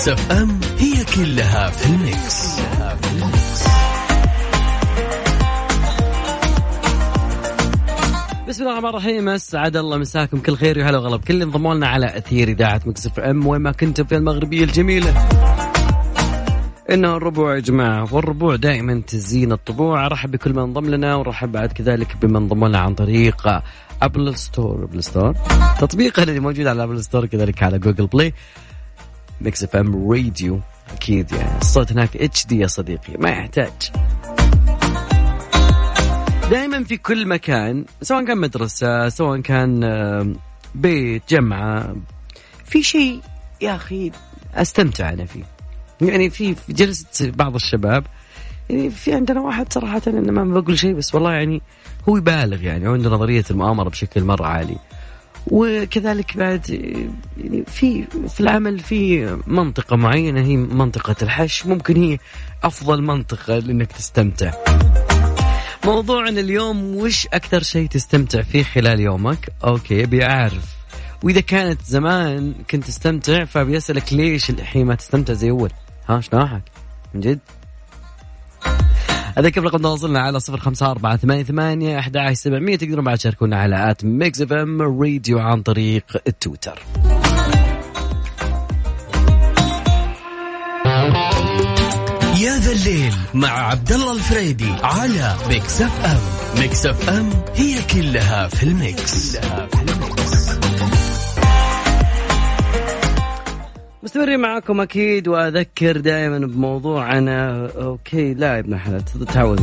Mix 0.00 0.08
FM 0.08 0.60
هي 0.78 1.04
كلها 1.04 1.70
في 1.70 1.86
ال 1.86 2.00
mix. 2.00 2.56
بسم 8.48 8.62
الله 8.62 8.72
الرحمن 8.72 8.88
الرحيم. 8.88 9.28
أسعد 9.28 9.76
الله 9.76 9.96
مساكم. 9.98 10.38
كل 10.38 10.56
خير 10.56 10.78
وهلا 10.78 10.98
وغلا. 10.98 11.24
كل 11.24 11.42
انضموا 11.42 11.74
لنا 11.74 11.86
على 11.88 12.18
أثير 12.18 12.48
إذاعة 12.48 12.80
Mix 12.86 13.06
FM. 13.06 13.46
وين 13.46 13.60
ما 13.60 13.72
كنتم 13.72 14.04
في 14.04 14.16
المغربية 14.16 14.64
الجميلة. 14.64 15.28
انه 16.90 17.16
الربوع 17.16 17.54
يا 17.54 17.60
جماعة 17.60 18.14
والربوع 18.14 18.56
دائما 18.56 19.02
تزين 19.06 19.52
الطبوع. 19.52 20.06
أرحب 20.06 20.30
بكل 20.30 20.52
من 20.52 20.58
انضم 20.58 20.90
لنا 20.90 21.14
ورحب 21.14 21.52
بعد 21.52 21.72
كذلك 21.72 22.16
بمن 22.22 22.36
انضم 22.36 22.66
لنا 22.66 22.78
عن 22.78 22.94
طريق 22.94 23.62
Apple 24.02 24.36
Store 24.36 24.84
Apple 24.84 25.04
Store 25.04 25.34
تطبيقنا 25.80 26.24
اللي 26.24 26.40
موجود 26.40 26.66
على 26.66 26.82
Apple 26.82 27.04
Store 27.04 27.26
كذلك 27.26 27.62
على 27.62 27.78
Google 27.78 28.06
Play 28.06 28.34
Mix 29.40 29.64
FM 29.64 30.10
Radio 30.12 30.60
أكيد 30.92 31.32
يعني. 31.32 31.58
الصوت 31.60 31.92
هناك 31.92 32.16
HD 32.16 32.58
يا 32.58 32.66
صديقي 32.66 33.16
ما 33.18 33.30
يحتاج. 33.30 33.72
دائما 36.50 36.84
في 36.84 36.96
كل 36.96 37.28
مكان 37.28 37.84
سواء 38.02 38.24
كان 38.24 38.38
مدرسة 38.38 39.08
سواء 39.08 39.40
كان 39.40 40.36
بيت 40.74 41.22
جمعة 41.28 41.96
في 42.64 42.82
شيء 42.82 43.20
يا 43.60 43.74
أخي 43.74 44.10
أستمتع 44.54 45.08
أنا 45.10 45.24
فيه. 45.24 45.44
يعني 46.00 46.30
في 46.30 46.54
جلست 46.68 47.22
بعض 47.22 47.54
الشباب 47.54 48.04
يعني 48.70 48.90
في 48.90 49.14
عندنا 49.14 49.40
واحد 49.40 49.72
صراحة 49.72 50.02
أنا 50.06 50.32
ما 50.32 50.60
بقول 50.60 50.78
شيء 50.78 50.94
بس 50.94 51.14
والله 51.14 51.32
يعني 51.32 51.62
هو 52.08 52.16
يبالغ 52.16 52.62
يعني 52.62 52.86
عنده 52.88 53.10
نظرية 53.10 53.44
المؤامرة 53.50 53.88
بشكل 53.88 54.24
مرة 54.24 54.46
عالي. 54.46 54.76
وكذلك 55.46 56.36
بعد 56.36 56.70
يعني 57.38 57.64
في 57.66 58.04
في 58.28 58.40
العمل 58.40 58.78
في 58.78 59.26
منطقة 59.46 59.96
معينة 59.96 60.40
هي 60.40 60.56
منطقة 60.56 61.16
الحش 61.22 61.66
ممكن 61.66 61.96
هي 62.02 62.18
أفضل 62.62 63.02
منطقة 63.02 63.58
لأنك 63.58 63.92
تستمتع. 63.92 64.52
موضوعنا 65.84 66.40
اليوم 66.40 66.96
وش 66.96 67.26
أكثر 67.26 67.62
شيء 67.62 67.88
تستمتع 67.88 68.42
فيه 68.42 68.62
خلال 68.62 69.00
يومك؟ 69.00 69.48
أوكي 69.64 70.04
أبي 70.04 70.24
أعرف. 70.24 70.80
وإذا 71.22 71.40
كانت 71.40 71.82
زمان 71.82 72.54
كنت 72.70 72.84
تستمتع 72.84 73.44
فبيسألك 73.44 74.12
ليش 74.12 74.50
الحين 74.50 74.86
ما 74.86 74.94
تستمتع 74.94 75.32
زي 75.32 75.50
أول؟ 75.50 75.70
ها 76.08 76.20
شناحك 76.20 76.62
من 77.14 77.20
جد؟ 77.20 77.38
أذكر 79.38 79.62
رقم 79.62 79.78
تواصلنا 79.78 80.20
على 80.20 80.40
صفر 80.40 80.56
خمسة 80.56 80.90
أربعة 80.90 81.16
ثمانية 81.16 81.42
ثمانية 81.42 81.98
أحد 81.98 82.16
عشر 82.16 82.34
سبعمية 82.34 82.76
تقدرون 82.76 83.04
بعد 83.04 83.18
تشاركونا 83.18 83.56
على 83.56 83.90
at 83.90 84.04
Mix 84.04 84.40
FM 84.40 84.82
Radio 84.82 85.38
عن 85.38 85.62
طريق 85.62 86.04
التويتر 86.26 86.82
يا 92.40 92.58
ذا 92.58 92.72
الليل 92.72 93.14
مع 93.34 93.48
عبد 93.48 93.92
الله 93.92 94.12
الفريدي 94.12 94.72
على 94.82 95.36
ميكس 95.48 95.80
إف 95.80 96.04
إم. 96.04 96.60
Mix 96.60 96.86
FM 96.86 97.30
هي 97.54 97.82
كلها 97.82 98.48
في 98.48 98.62
ال 98.62 98.77
mix, 98.77 99.36
كلها 99.36 99.66
في 99.66 99.82
ال 99.82 99.93
mix. 99.93 100.39
مستمرين 104.02 104.40
معاكم 104.40 104.80
أكيد 104.80 105.28
وأذكر 105.28 105.96
دائما 105.96 106.38
بموضوعنا. 106.38 107.70
okay 107.76 108.34
لا 108.34 108.54
يا 108.54 108.58
ابن 108.58 108.74
الحلال 108.74 109.04
تعود 109.04 109.60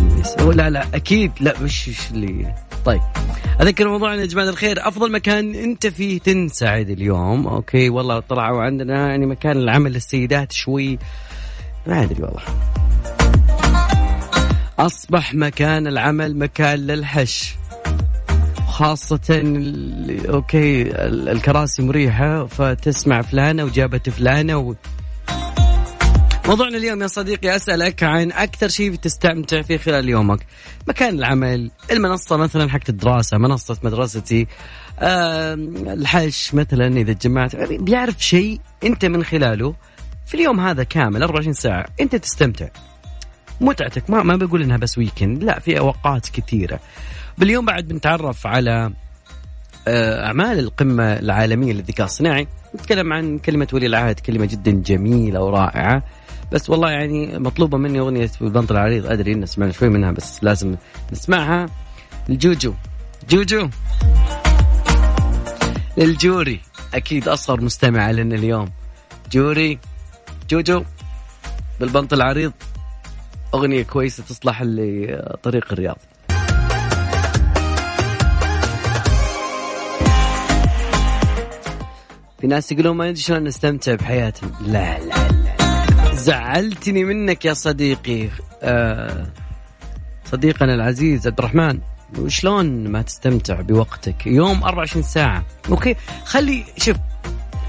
لا 0.56 0.70
لا 0.70 0.86
أكيد. 0.94 1.32
لا 1.42 1.54
وش 1.64 1.90
اللي؟ 2.12 2.54
طيب. 2.86 3.02
أذكر 3.62 3.88
موضوعنا 3.88 4.22
يا 4.22 4.26
جماعة 4.26 4.50
الخير. 4.50 4.88
أفضل 4.88 5.12
مكان 5.12 5.56
أنت 5.56 5.88
فيه 5.88 6.20
تنسعد 6.20 6.90
اليوم. 6.90 7.48
okay 7.48 7.90
والله 7.90 8.20
طلعوا 8.20 8.62
عندنا 8.62 9.10
يعني 9.10 9.26
مكان 9.26 9.58
العمل 9.58 9.94
للسيدات 9.94 10.52
شوي. 10.52 11.00
ما 11.88 12.04
أدري 12.04 12.24
والله. 12.24 12.44
أصبح 14.80 15.34
مكان 15.34 15.88
العمل 15.88 16.38
مكان 16.38 16.80
للحش. 16.80 17.56
خاصة 18.78 19.42
okay 20.30 20.82
الكراسي 21.32 21.82
مريحة 21.82 22.46
فتسمع 22.46 23.22
فلانة 23.22 23.64
وجابت 23.64 24.10
فلانة 24.10 24.58
و... 24.58 24.76
موضوعنا 26.48 26.78
اليوم 26.78 27.02
يا 27.02 27.08
صديقي 27.08 27.56
أسألك 27.56 28.04
عن 28.04 28.32
أكثر 28.32 28.68
شيء 28.68 28.96
تستمتع 28.96 29.62
فيه 29.62 29.78
خلال 29.78 30.10
يومك. 30.10 30.46
مكان 30.88 31.20
العمل 31.20 31.72
المنصة 31.92 32.38
مثلا 32.38 32.70
حقت 32.70 32.90
الدراسة 32.90 33.38
منصة 33.38 33.78
مدرستي 33.84 34.48
آه 35.00 35.54
الحش 35.88 36.54
مثلا 36.54 36.88
إذا 36.88 37.14
تجمعت 37.14 37.56
بيعرف 37.56 38.26
شيء 38.26 38.60
أنت 38.84 39.06
من 39.06 39.24
خلاله 39.24 39.76
في 40.26 40.34
اليوم 40.36 40.60
هذا 40.60 40.84
كامل 40.84 41.24
24 41.24 41.54
ساعة 41.54 41.86
أنت 42.00 42.16
تستمتع. 42.16 42.68
متعتك. 43.62 44.10
ما 44.10 44.24
ما 44.24 44.36
بقول 44.36 44.62
إنها 44.62 44.78
بس 44.78 44.98
weekend 44.98 45.44
لا 45.44 45.60
في 45.60 45.80
أوقات 45.80 46.30
كثيرة. 46.30 46.80
باليوم 47.38 47.66
بعد 47.66 47.88
بنتعرف 47.88 48.48
على 48.48 48.92
أعمال 49.88 50.60
القمة 50.60 51.04
العالمية 51.04 51.74
للذكاء 51.74 52.06
الصناعي. 52.06 52.48
نتكلم 52.76 53.14
عن 53.14 53.40
كلمة 53.40 53.68
ولي 53.74 53.86
العهد 53.86 54.20
كلمة 54.20 54.46
جدا 54.46 54.72
جميلة 54.72 55.42
ورائعة. 55.42 56.04
بس 56.52 56.70
والله 56.70 56.92
يعني 56.92 57.40
مطلوبة 57.40 57.78
مني 57.78 58.00
أغنية 58.00 58.32
بالبنط 58.42 58.72
العريض 58.72 59.06
أدري 59.06 59.34
ان 59.34 59.46
سمعنا 59.46 59.72
شوي 59.72 59.90
منها 59.90 60.12
بس 60.12 60.44
لازم 60.44 60.76
نسمعها. 61.12 61.70
الجوجو. 62.30 62.74
جوجو. 63.30 63.70
للجوري. 65.98 66.60
أكيد 66.94 67.28
أصغر 67.28 67.62
مستمعه 67.62 68.12
لنا 68.12 68.36
اليوم. 68.36 68.72
جوري. 69.32 69.80
جوجو. 70.50 70.84
بالبنط 71.80 72.14
العريض. 72.14 72.54
أغنية 73.54 73.84
كويسة 73.84 74.24
تصلح 74.24 74.62
لطريق 74.64 75.72
الرياض. 75.72 75.98
في 82.42 82.48
ناس 82.48 82.72
يقولون 82.72 82.98
ما 82.98 83.06
ندري 83.06 83.22
شلون 83.22 83.44
نستمتع 83.44 83.96
بحياتهم 83.96 84.52
لا 84.62 85.00
لا 85.00 85.28
لا 85.32 86.16
زعلتني 86.16 87.04
منك 87.04 87.46
يا 87.46 87.54
صديقي. 87.54 88.30
آه 88.62 89.28
صديقنا 90.26 90.74
العزيز 90.74 91.28
عبد 91.28 91.40
الرحمن 91.40 91.80
وشلون 92.20 92.88
ما 92.88 93.02
تستمتع 93.02 93.62
بوقتك؟ 93.62 94.28
يوم 94.28 94.64
24 94.64 95.04
ساعة. 95.04 95.46
okay 95.70 95.96
خلي 96.26 96.66
شوف 96.78 96.98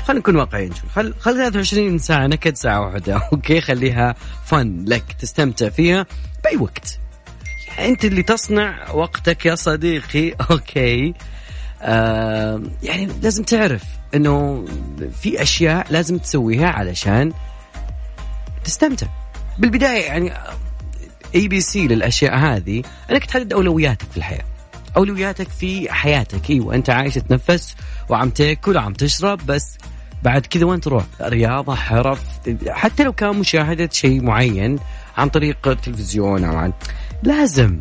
خلينا 0.08 0.20
نكون 0.20 0.36
واقعيين 0.36 0.74
شوي. 0.74 0.90
خل 0.90 1.14
خل 1.20 1.34
23 1.34 1.98
ساعة 1.98 2.26
نكد 2.26 2.56
ساعة 2.56 2.80
واحدة. 2.80 3.14
okay 3.32 3.60
خليها 3.60 4.14
فن 4.44 4.84
لك 4.84 5.12
تستمتع 5.12 5.68
فيها 5.68 6.06
بأي 6.44 6.56
وقت. 6.56 6.98
أنت 7.78 8.04
اللي 8.04 8.22
تصنع 8.22 8.90
وقتك 8.90 9.46
يا 9.46 9.54
صديقي. 9.54 10.30
okay. 10.50 11.14
آه 11.82 12.62
يعني 12.82 13.08
لازم 13.22 13.42
تعرف 13.42 13.82
إنه 14.14 14.64
في 15.22 15.42
أشياء 15.42 15.86
لازم 15.90 16.18
تسويها 16.18 16.68
علشان 16.68 17.32
تستمتع. 18.64 19.06
بالبداية 19.58 20.04
يعني 20.04 20.32
ABC 21.34 21.88
للأشياء 21.88 22.36
هذه 22.36 22.82
أنك 23.10 23.24
تحدد 23.24 23.52
أولوياتك 23.52 24.10
في 24.10 24.16
الحياة. 24.16 24.44
أولوياتك 24.96 25.48
في 25.48 25.92
حياتك. 25.92 26.50
أيوه 26.50 26.74
أنت 26.74 26.90
عايش 26.90 27.14
تتنفس 27.14 27.76
وعم 28.08 28.30
تاكل 28.30 28.76
وعم 28.76 28.92
تشرب 28.92 29.46
بس 29.46 29.78
بعد 30.22 30.46
كذا 30.46 30.66
وين 30.66 30.80
تروح؟ 30.80 31.04
رياضه 31.22 31.74
حرف 31.74 32.22
حتى 32.68 33.04
لو 33.04 33.12
كان 33.12 33.36
مشاهدة 33.36 33.88
شيء 33.92 34.22
معين 34.22 34.78
عن 35.16 35.28
طريق 35.28 35.68
التلفزيون 35.68 36.44
أو 36.44 36.56
عن 36.56 36.72
لازم 37.22 37.80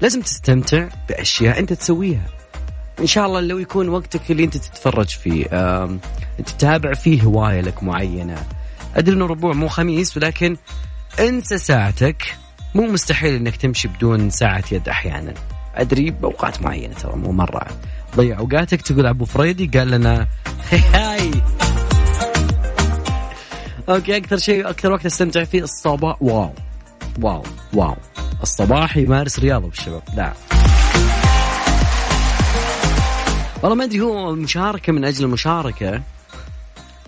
لازم 0.00 0.20
تستمتع 0.20 0.88
بأشياء 1.08 1.58
أنت 1.58 1.72
تسويها. 1.72 2.26
إن 3.00 3.06
شاء 3.06 3.26
الله 3.26 3.40
لو 3.40 3.58
يكون 3.58 3.88
وقتك 3.88 4.30
اللي 4.30 4.44
أنت 4.44 4.56
تتفرج 4.56 5.08
فيه 5.08 5.44
تتابع 6.46 6.94
فيه 6.94 7.22
هواية 7.22 7.60
لك 7.60 7.82
معينة. 7.82 8.46
أدري 8.96 9.16
إنه 9.16 9.26
ربوع 9.26 9.52
مو 9.52 9.68
خميس 9.68 10.16
ولكن 10.16 10.56
انسى 11.20 11.58
ساعتك. 11.58 12.36
مو 12.74 12.86
مستحيل 12.86 13.34
إنك 13.34 13.56
تمشي 13.56 13.88
بدون 13.88 14.30
ساعة 14.30 14.64
يد 14.72 14.88
أحيانا. 14.88 15.34
أدري 15.74 16.10
بأوقات 16.10 16.62
معينة 16.62 16.94
ترى 16.94 17.16
مو 17.16 17.32
مرة. 17.32 17.66
ضيع 18.16 18.38
أوقاتك 18.38 18.82
تقول 18.82 19.06
أبو 19.06 19.24
فريدي 19.24 19.78
قال 19.78 19.90
لنا 19.90 20.26
هاي. 20.94 21.30
okay 23.88 24.16
أكثر 24.16 24.36
شيء 24.36 24.70
أكثر 24.70 24.92
وقت 24.92 25.06
أستمتع 25.06 25.44
فيه 25.44 25.62
الصباح. 25.62 26.22
wow. 26.22 26.52
wow 27.22 27.42
wow. 27.74 27.96
الصباح 28.42 28.96
يمارس 28.96 29.38
رياضة 29.38 29.68
بالشباب. 29.68 30.02
لا 30.16 30.32
والله 33.62 33.76
ما 33.76 33.84
أدري 33.84 34.00
هو 34.00 34.34
مشاركة 34.34 34.92
من 34.92 35.04
أجل 35.04 35.24
المشاركة 35.24 36.02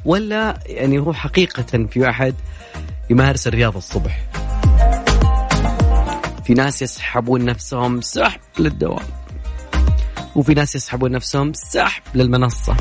ولا 0.04 0.58
يعني 0.66 0.98
هو 0.98 1.12
حقيقة 1.12 1.86
في 1.90 2.10
احد 2.10 2.34
يمارس 3.10 3.46
الرياضة 3.46 3.78
الصبح. 3.78 4.20
في 6.44 6.54
ناس 6.54 6.82
يسحبون 6.82 7.44
نفسهم 7.44 8.00
سحب 8.00 8.40
للدوام. 8.58 9.06
وفي 10.36 10.54
ناس 10.54 10.74
يسحبون 10.74 11.10
نفسهم 11.10 11.52
سحب 11.52 12.02
للمنصة. 12.14 12.76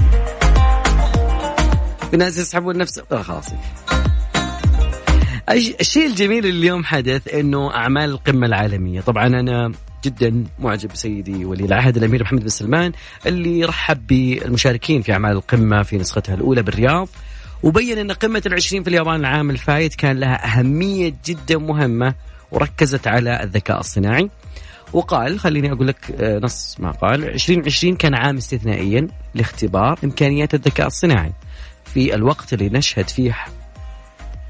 في 2.11 2.17
ناس 2.17 2.37
يسحبون 2.37 2.77
نفسهم 2.77 3.05
آه 3.11 3.21
خلاص. 3.21 3.45
الشيء 5.51 6.05
الجميل 6.05 6.45
اللي 6.45 6.59
اليوم 6.59 6.83
حدث 6.83 7.33
إنه 7.33 7.75
أعمال 7.75 8.09
القمة 8.09 8.47
العالمية. 8.47 9.01
طبعا 9.01 9.27
أنا 9.27 9.71
جدا 10.05 10.43
معجب 10.59 10.89
بسيدي 10.89 11.45
ولي 11.45 11.65
العهد 11.65 11.97
الأمير 11.97 12.23
محمد 12.23 12.41
بن 12.41 12.47
سلمان 12.47 12.91
اللي 13.25 13.65
رحب 13.65 14.07
بالمشاركين 14.07 15.01
في 15.01 15.13
أعمال 15.13 15.31
القمة 15.31 15.83
في 15.83 15.97
نسختها 15.97 16.35
الأولى 16.35 16.61
بالرياض 16.61 17.07
وبين 17.63 17.97
أن 17.97 18.11
قمة 18.11 18.41
العشرين 18.45 18.83
في 18.83 18.89
اليابان 18.89 19.19
العام 19.19 19.49
الفايت 19.49 19.95
كان 19.95 20.19
لها 20.19 20.45
أهمية 20.45 21.13
جدا 21.25 21.57
مهمة 21.57 22.15
وركزت 22.51 23.07
على 23.07 23.43
الذكاء 23.43 23.79
الصناعي. 23.79 24.29
وقال 24.93 25.39
خليني 25.39 25.71
أقول 25.71 25.87
لك 25.87 26.11
آه، 26.19 26.39
نص 26.39 26.75
ما 26.79 26.91
قال 26.91 27.23
2020 27.23 27.95
كان 27.95 28.15
عام 28.15 28.37
استثنائيا 28.37 29.07
لاختبار 29.35 29.99
إمكانيات 30.03 30.53
الذكاء 30.53 30.87
الصناعي. 30.87 31.33
في 31.93 32.15
الوقت 32.15 32.53
اللي 32.53 32.69
نشهد 32.69 33.09
فيه 33.09 33.35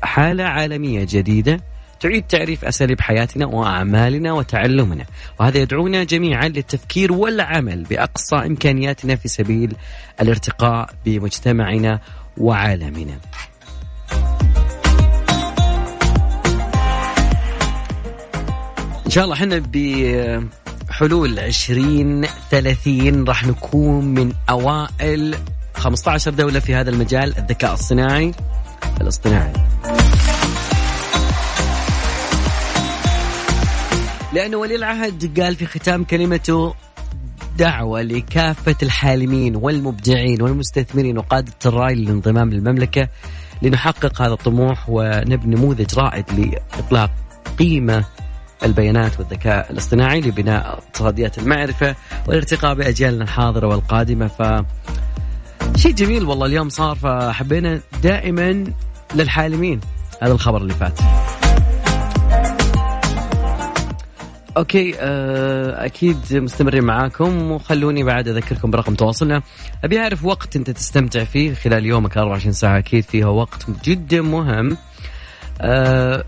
حالة 0.02 0.44
عالمية 0.44 1.08
جديدة 1.10 1.60
تعيد 2.00 2.24
تعريف 2.24 2.66
أساليب 2.66 3.02
حياتنا 3.02 3.46
وأعمالنا 3.46 4.34
وتعلمنا، 4.34 5.06
وهذا 5.40 5.58
يدعونا 5.58 6.04
جميعا 6.04 6.48
للتفكير 6.48 7.14
والعمل 7.14 7.84
بأقصى 7.84 8.36
إمكانياتنا 8.36 9.16
في 9.16 9.28
سبيل 9.28 9.76
الارتقاء 10.22 10.90
بمجتمعنا 11.06 12.00
وعالمنا. 12.38 13.20
إن 19.06 19.12
شاء 19.12 19.24
الله 19.24 19.36
إحنا 19.36 19.64
بحلول 20.90 21.40
2030 21.40 23.24
راح 23.28 23.48
نكون 23.48 24.06
من 24.06 24.34
أوائل 24.50 25.36
15 25.74 26.32
دولة 26.32 26.60
في 26.60 26.76
هذا 26.76 26.90
المجال 26.90 27.38
الذكاء 27.38 27.74
الصناعي 27.74 28.32
الاصطناعي. 29.02 29.54
لأنه 34.34 34.58
ولي 34.58 34.76
العهد 34.76 35.42
قال 35.42 35.56
في 35.56 35.66
ختام 35.66 36.04
كلمته 36.04 36.74
دعوة 37.58 38.02
لكافة 38.02 38.76
الحالمين 38.84 39.56
والمبدعين 39.56 40.42
والمستثمرين 40.42 41.18
وقادة 41.18 41.54
الرأي 41.66 41.96
للانضمام 41.96 42.50
للمملكة 42.50 43.08
لنحقق 43.62 44.22
هذا 44.22 44.34
الطموح 44.34 44.90
ونبني 44.90 45.56
نموذج 45.56 46.00
رائد 46.00 46.26
لإطلاق 46.32 47.12
قيمة 47.60 48.06
البيانات 48.64 49.20
والذكاء 49.20 49.72
الاصطناعي 49.72 50.22
لبناء 50.22 50.68
اقتصاديات 50.68 51.38
المعرفة 51.38 51.96
والارتقاء 52.28 52.74
بأجيالنا 52.74 53.24
الحاضرة 53.24 53.68
والقادمة. 53.68 54.28
ف 54.28 54.42
شيء 55.76 55.92
جميل 55.92 56.26
والله 56.26 56.46
اليوم 56.46 56.70
صار 56.70 56.96
فحبينا 56.96 57.82
دائما 58.04 58.64
للحالمين 59.16 59.82
هذا 60.22 60.32
الخبر 60.32 60.62
اللي 60.62 60.74
فات. 60.74 61.00
أوكي 64.58 64.96
آه، 65.00 65.86
أكيد 65.86 66.18
مستمرين 66.32 66.84
معاكم 66.84 67.52
وخلوني 67.52 68.04
بعد 68.04 68.28
أذكركم 68.28 68.72
برقم 68.72 68.96
تواصلنا. 68.96 69.42
أبي 69.84 70.00
أعرف 70.00 70.26
وقت 70.26 70.56
أنت 70.56 70.70
تستمتع 70.70 71.24
فيه 71.24 71.54
خلال 71.54 71.86
يومك 71.86 72.18
24 72.18 72.54
ساعة 72.54 72.78
أكيد 72.78 73.04
فيها 73.04 73.28
وقت 73.28 73.66
جدا 73.84 74.22
مهم. 74.22 74.78
آه، 75.62 76.24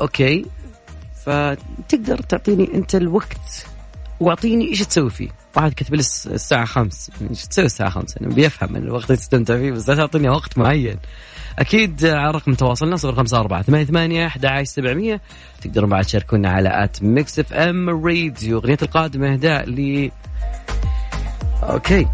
okay 0.00 0.46
فتقدر 1.26 2.18
تعطيني 2.28 2.74
أنت 2.74 2.94
الوقت 2.94 3.66
وأعطيني 4.20 4.68
إيش 4.68 4.80
تسوي 4.80 5.10
فيه. 5.10 5.41
واحد 5.56 5.72
كتب 5.72 5.94
لي 5.94 6.00
الساعة 6.00 6.64
خمس. 6.64 7.10
إيش 7.30 7.46
تسوي 7.46 7.64
الساعة 7.64 7.90
خمس 7.90 8.16
يعني 8.16 8.34
بيفهم 8.34 8.76
الوقت 8.76 9.04
اللي 9.04 9.16
تستمتع 9.16 9.56
فيه 9.56 9.72
بس 9.72 9.88
لا 9.88 9.94
تعطيني 9.94 10.28
وقت 10.28 10.58
معين. 10.58 10.96
أكيد 11.58 12.04
على 12.04 12.30
رقم 12.30 12.54
تواصلنا 12.54 12.96
صفر 12.96 13.14
خمسة 13.14 13.40
أربعة 13.40 13.62
ثمانية 13.62 13.84
ثمانية 13.84 14.26
أحد 14.26 14.62
سبعمية. 14.62 15.20
تقدرون 15.60 15.90
بعد 15.90 16.04
تشاركونا 16.04 16.50
على 16.50 16.84
at 16.84 17.02
Mix 17.02 17.38
FM 17.38 18.06
Radio. 18.06 18.58
أغنية 18.58 18.78
القادمة 18.82 19.32
إهداء 19.32 19.70
ل 19.70 20.10
okay. 21.62 22.06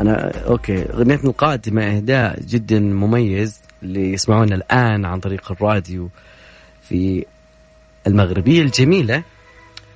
أنا 0.00 0.46
okay. 0.46 0.82
أغنيتنا 0.92 1.30
القادمة 1.30 1.82
اهداء 1.82 2.40
جدا 2.40 2.80
مميز 2.80 3.60
اللي 3.82 4.12
يسمعونا 4.12 4.54
الآن 4.54 5.04
عن 5.04 5.20
طريق 5.20 5.52
الراديو. 5.52 6.10
في 6.92 7.24
المغربية 8.06 8.62
الجميلة. 8.62 9.22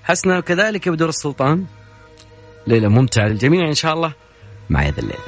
حسنا 0.04 0.38
وكذلك 0.38 0.88
بدور 0.88 1.08
السلطان. 1.08 1.64
ليلة 2.66 2.88
ممتعة 2.88 3.26
للجميع 3.28 3.68
إن 3.68 3.74
شاء 3.74 3.92
الله 3.94 4.12
مع 4.70 4.84
يا 4.84 4.90
ذا 4.90 5.00
الليل. 5.00 5.18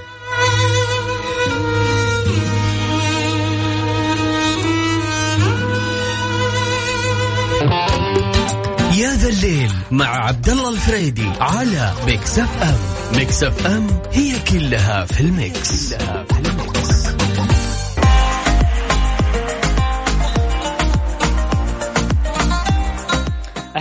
يا 8.98 9.14
ذا 9.14 9.28
الليل 9.28 9.70
مع 9.90 10.06
عبد 10.06 10.48
الله 10.48 10.68
الفريدي 10.68 11.28
على 11.40 11.92
Mix 12.06 12.38
FM. 12.38 12.78
Mix 13.18 13.42
FM 13.42 13.86
هي 14.12 14.38
كلها 14.38 15.04
في 15.04 15.20
ال 15.20 15.35
mix, 15.35 15.94
كلها 15.94 16.24
في 16.24 16.38
ال 16.38 16.44
mix. 16.44 16.67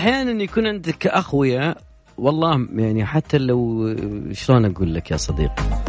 أحيانا 0.07 0.43
يكون 0.43 0.67
عندك 0.67 1.07
أخويا 1.07 1.75
والله 2.17 2.67
يعني 2.75 3.05
حتى 3.05 3.37
لو 3.37 3.95
شلون 4.31 4.65
أقول 4.65 4.93
لك 4.93 5.11
يا 5.11 5.17
صديقي 5.17 5.81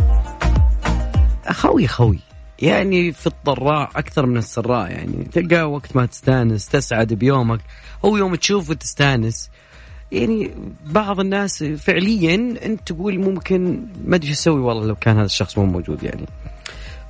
أخوي 1.47 1.87
خوي. 1.87 2.19
يعني 2.59 3.13
في 3.13 3.27
الضراء 3.27 3.91
أكثر 3.97 4.27
من 4.27 4.37
السراء 4.37 4.91
يعني. 4.91 5.25
تلقى 5.33 5.71
وقت 5.71 5.97
ما 5.97 6.07
تستأنس 6.07 6.69
تسعد 6.69 7.13
بيومك 7.13 7.61
أو 8.05 8.17
يوم 8.17 8.35
تشوفه 8.35 8.75
تستانس 8.75 9.51
يعني 10.13 10.51
بعض 10.87 11.21
الناس 11.21 11.65
فعليا 11.65 12.35
أنت 12.67 12.93
تقول 12.93 13.19
ممكن 13.19 13.87
ما 14.05 14.17
أدري 14.17 14.33
أسوي 14.33 14.61
والله 14.61 14.87
لو 14.87 14.95
كان 14.95 15.17
هذا 15.17 15.27
الشخص 15.27 15.59
مو 15.59 15.67
موجود 15.67 16.03
يعني. 16.03 16.27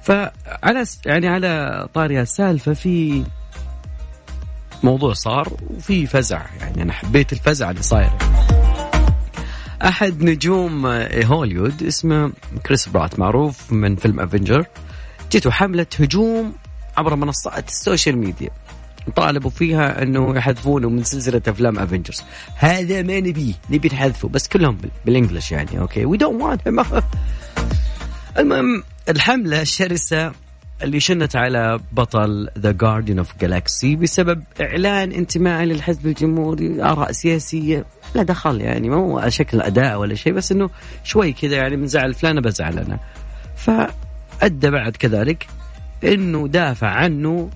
فعلى 0.03 0.85
يعني 1.07 1.29
على 1.29 1.87
طاري 1.95 2.21
السالفة 2.21 2.73
في 2.73 3.25
موضوع 4.85 5.12
صار 5.12 5.52
وفي 5.70 6.06
فزع 6.06 6.42
يعني 6.61 6.82
أنا 6.82 6.92
حبيت 6.92 7.32
الفزع 7.32 7.70
اللي 7.70 7.82
صاير. 7.82 8.11
أحد 9.85 10.23
نجوم 10.23 10.87
هوليوود 11.25 11.82
اسمه 11.82 12.32
كريس 12.66 12.88
برات 12.88 13.18
معروف 13.18 13.73
من 13.73 13.97
فيلم 13.97 14.20
Avenger 14.21 14.67
جته 15.32 15.50
حمله 15.50 15.87
هجوم 16.00 16.52
عبر 16.97 17.16
منصات 17.16 17.68
ال 17.69 17.76
social 17.76 18.19
media. 18.19 18.50
طالبوا 19.16 19.50
فيها 19.50 20.02
إنه 20.02 20.37
يحذفونه 20.37 20.88
من 20.88 21.04
سلسلة 21.04 21.42
أفلام 21.49 21.78
Avengers 21.78 22.23
هذا 22.56 23.02
ما 23.02 23.20
نبيه 23.20 23.54
نبي 23.70 23.88
نحذفه 23.88 24.28
بس 24.28 24.49
كلهم 24.49 24.78
بال 25.07 25.17
English 25.17 25.52
يعني 25.52 25.78
okay؟ 25.78 26.05
we 26.05 26.17
don't 26.17 26.43
want 26.43 27.02
المهم 28.38 28.82
الحملة 29.08 29.62
الشرسه 29.62 30.32
اللي 30.82 31.00
شنت 31.00 31.37
على 31.37 31.80
بطل 31.92 32.50
The 32.59 32.73
Guardian 32.73 33.19
of 33.19 33.38
Galaxy 33.40 33.97
بسبب 33.97 34.42
إعلان 34.61 35.12
انتمائه 35.12 35.64
للحزب 35.64 36.06
الجمهوري 36.06 36.82
آراء 36.82 37.12
سياسية 37.12 37.85
لا 38.14 38.23
دخل 38.23 38.61
يعني 38.61 38.88
ما 38.88 38.97
هو 38.97 39.28
شكل 39.28 39.61
أداء 39.61 39.99
ولا 39.99 40.14
شيء 40.14 40.32
بس 40.32 40.52
إنه 40.52 40.70
شوي 41.04 41.32
كذا 41.32 41.56
يعني 41.56 41.76
من 41.76 41.87
زعل 41.87 42.14
فلان 42.14 42.40
بزعل 42.40 42.78
أنا. 42.78 42.99
فأدى 43.56 44.70
بعد 44.70 44.97
كذلك 44.97 45.47
إنه 46.04 46.49
دافع 46.49 46.88
عنه 46.88 47.50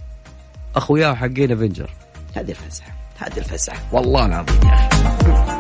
أخوياه 0.77 1.15
حقين 1.15 1.53
Avenger 1.53 1.91
هذه 2.37 2.51
الفزعه 2.51 2.89
هذه 3.19 3.39
الفزعه 3.39 3.77
والله 3.93 4.27
العظيم 4.27 4.61
يا 4.65 4.75
أخي. 4.75 5.52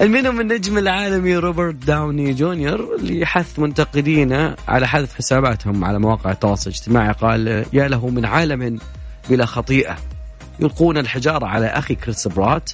من 0.00 0.13
منهم 0.13 0.40
النجم 0.40 0.78
العالمي 0.78 1.36
روبرت 1.36 1.74
داوني 1.74 2.34
جونيور 2.34 2.96
اللي 2.98 3.26
حث 3.26 3.58
منتقدينه 3.58 4.56
على 4.68 4.88
حذف 4.88 5.14
حساباتهم 5.14 5.84
على 5.84 5.98
مواقع 5.98 6.30
التواصل 6.30 6.70
الاجتماعي. 6.70 7.12
قال 7.12 7.66
يا 7.72 7.88
له 7.88 8.08
من 8.08 8.24
عالم 8.24 8.78
بلا 9.30 9.46
خطيئة. 9.46 9.96
يلقون 10.60 10.98
الحجارة 10.98 11.46
على 11.46 11.66
أخي 11.66 11.94
كريس 11.94 12.28
برات. 12.28 12.70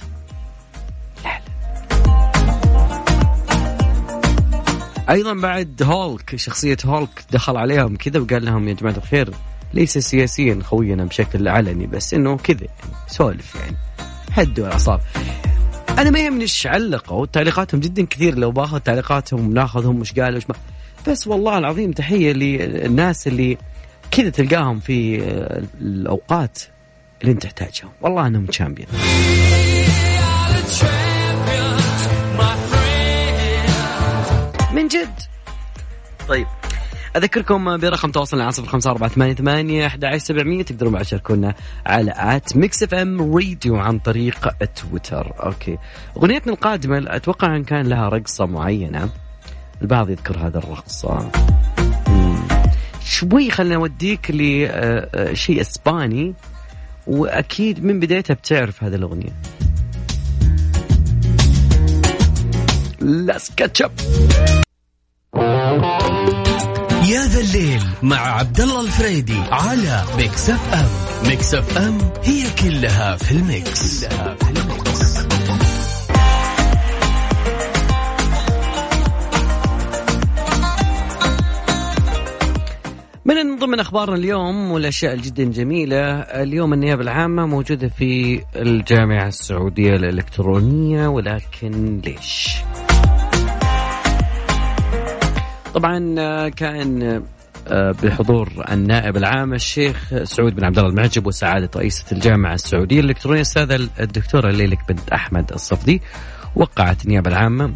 أيضا 5.09 5.33
بعد 5.33 5.83
هولك 5.83 6.35
شخصية 6.35 6.77
هولك 6.85 7.23
دخل 7.31 7.57
عليهم 7.57 7.95
كذا 7.95 8.19
وقال 8.19 8.45
لهم 8.45 8.67
يا 8.67 8.73
جماعة 8.73 8.97
الخير 8.97 9.29
ليس 9.73 9.97
سياسيا 9.97 10.59
خوينا 10.63 11.05
بشكل 11.05 11.47
علني 11.47 11.87
بس 11.87 12.13
إنه 12.13 12.37
كذا 12.37 12.57
يعني 12.61 12.95
سولف 13.07 13.55
يعني 13.55 13.77
هدوا 14.31 14.67
الأعصاب. 14.67 15.01
أنا 15.97 16.09
ما 16.09 16.19
يهمني 16.19 16.41
إيش 16.41 16.67
علقوا 16.67 17.25
تعليقاتهم 17.25 17.79
جدا 17.79 18.05
كثير. 18.05 18.37
لو 18.37 18.51
باخذ 18.51 18.79
تعليقاتهم 18.79 19.53
ناخذهم 19.53 20.01
وش 20.01 20.13
قالوا 20.13 20.37
وش 20.37 20.43
ما. 20.49 20.55
بس 21.07 21.27
والله 21.27 21.57
العظيم 21.57 21.91
تحية 21.91 22.33
للناس 22.33 23.27
اللي 23.27 23.57
كذا 24.11 24.29
تلقاهم 24.29 24.79
في 24.79 25.17
الأوقات 25.81 26.59
اللي 27.21 27.31
أنت 27.31 27.43
تحتاجهم. 27.43 27.91
والله 28.01 28.27
أنهم 28.27 28.45
تشامبيون 28.45 28.87
من 34.73 34.87
جد. 34.87 35.19
طيب. 36.27 36.47
أذكركم 37.17 37.77
برقم 37.77 38.11
تواصلنا 38.11 38.43
على 38.43 38.51
صفر 38.51 38.67
خمسة 38.67 38.91
أربعة 38.91 39.09
ثمانية 39.09 39.33
ثمانية 39.33 39.85
أحد 39.87 40.17
سبعمية. 40.17 40.63
تقدرون 40.63 40.93
بعد 40.93 41.03
تشاركونا 41.05 41.53
على 41.85 42.13
at 42.15 42.57
Mix 42.57 42.83
FM 42.83 43.35
Radio 43.35 43.75
عن 43.75 43.99
طريق 43.99 44.49
تويتر. 44.75 45.33
okay. 45.45 45.77
أغنيتنا 46.17 46.53
القادمة 46.53 47.03
أتوقع 47.07 47.55
أن 47.55 47.63
كان 47.63 47.87
لها 47.87 48.09
رقصة 48.09 48.45
معينة. 48.45 49.09
البعض 49.81 50.09
يذكر 50.09 50.37
هذا 50.37 50.57
الرقصة. 50.57 51.31
شوي 53.03 53.49
خلينا 53.49 53.75
نوديك 53.75 54.31
لشيء 54.31 55.61
إسباني 55.61 56.33
وأكيد 57.07 57.85
من 57.85 57.99
بدايتها 57.99 58.33
بتعرف 58.33 58.83
هذه 58.83 58.95
الأغنية. 58.95 59.33
Catch 63.59 63.81
up. 63.85 64.66
يا 67.07 67.25
ذا 67.25 67.39
الليل 67.39 67.81
مع 68.03 68.17
عبد 68.17 68.61
الله 68.61 68.81
الفريدي 68.81 69.37
على 69.51 70.03
Mix 70.17 70.49
FM 70.49 70.87
Mix 71.29 71.53
FM 71.53 71.97
هي 72.23 72.43
كلها 72.61 73.15
في 73.15 73.31
ال 73.31 73.46
mix, 73.46 74.05
كلها 74.05 74.35
في 74.35 74.49
ال 74.49 74.63
mix. 74.63 75.17
من 83.25 83.55
ضمن 83.59 83.79
أخبارنا 83.79 84.15
اليوم 84.15 84.71
والأشياء 84.71 85.15
جدا 85.15 85.43
جميلة 85.43 86.19
اليوم 86.19 86.73
النيابة 86.73 87.01
العامة 87.01 87.45
موجودة 87.45 87.87
في 87.87 88.41
الجامعة 88.55 89.27
السعودية 89.27 89.95
الإلكترونية 89.95 91.07
ولكن 91.07 92.01
ليش؟ 92.05 92.57
طبعا 95.77 96.49
كان 96.49 97.23
آه، 97.67 97.91
بحضور 97.91 98.65
النائب 98.71 99.17
العام 99.17 99.53
الشيخ 99.53 100.23
سعود 100.23 100.55
بن 100.55 100.63
عبد 100.63 100.77
الله 100.77 100.89
المعجب 100.89 101.27
وسعادة 101.27 101.69
رئيسة 101.75 102.05
الجامعة 102.11 102.53
السعودية 102.53 102.99
الإلكترونية 102.99 103.39
الأستاذة 103.39 103.89
الدكتورة 103.99 104.51
ليلك 104.51 104.79
بنت 104.89 105.09
أحمد 105.09 105.53
الصفدي 105.53 106.01
وقعت 106.55 107.05
النيابة 107.05 107.31
العامة 107.31 107.73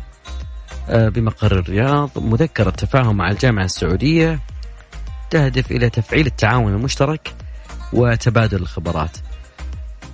آه، 0.90 1.10
بمقر 1.10 1.60
الرياض 1.60 2.10
مذكرة 2.16 2.70
تفاهم 2.70 3.18
مع 3.18 3.32
الجامعة 3.32 3.66
السعودية 3.66 4.40
تهدف 5.30 5.72
إلى 5.72 5.90
تفعيل 5.90 6.26
التعاون 6.26 6.74
المشترك 6.74 7.34
وتبادل 7.94 8.58
الخبرات. 8.58 9.18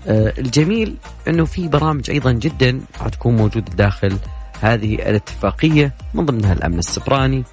آه، 0.08 0.34
الجميل 0.38 0.96
إنه 1.28 1.46
في 1.46 1.68
برامج 1.68 2.10
أيضا 2.10 2.32
جدا 2.32 2.82
حتكون 3.00 3.36
موجودة 3.36 3.74
داخل 3.74 4.18
هذه 4.62 4.96
الاتفاقية 4.96 5.94
من 6.14 6.26
ضمنها 6.26 6.54
الأمن 6.54 6.80
السبراني 6.80 7.44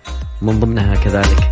من 0.42 0.60
ضمنها 0.60 0.94
كذلك 0.94 1.50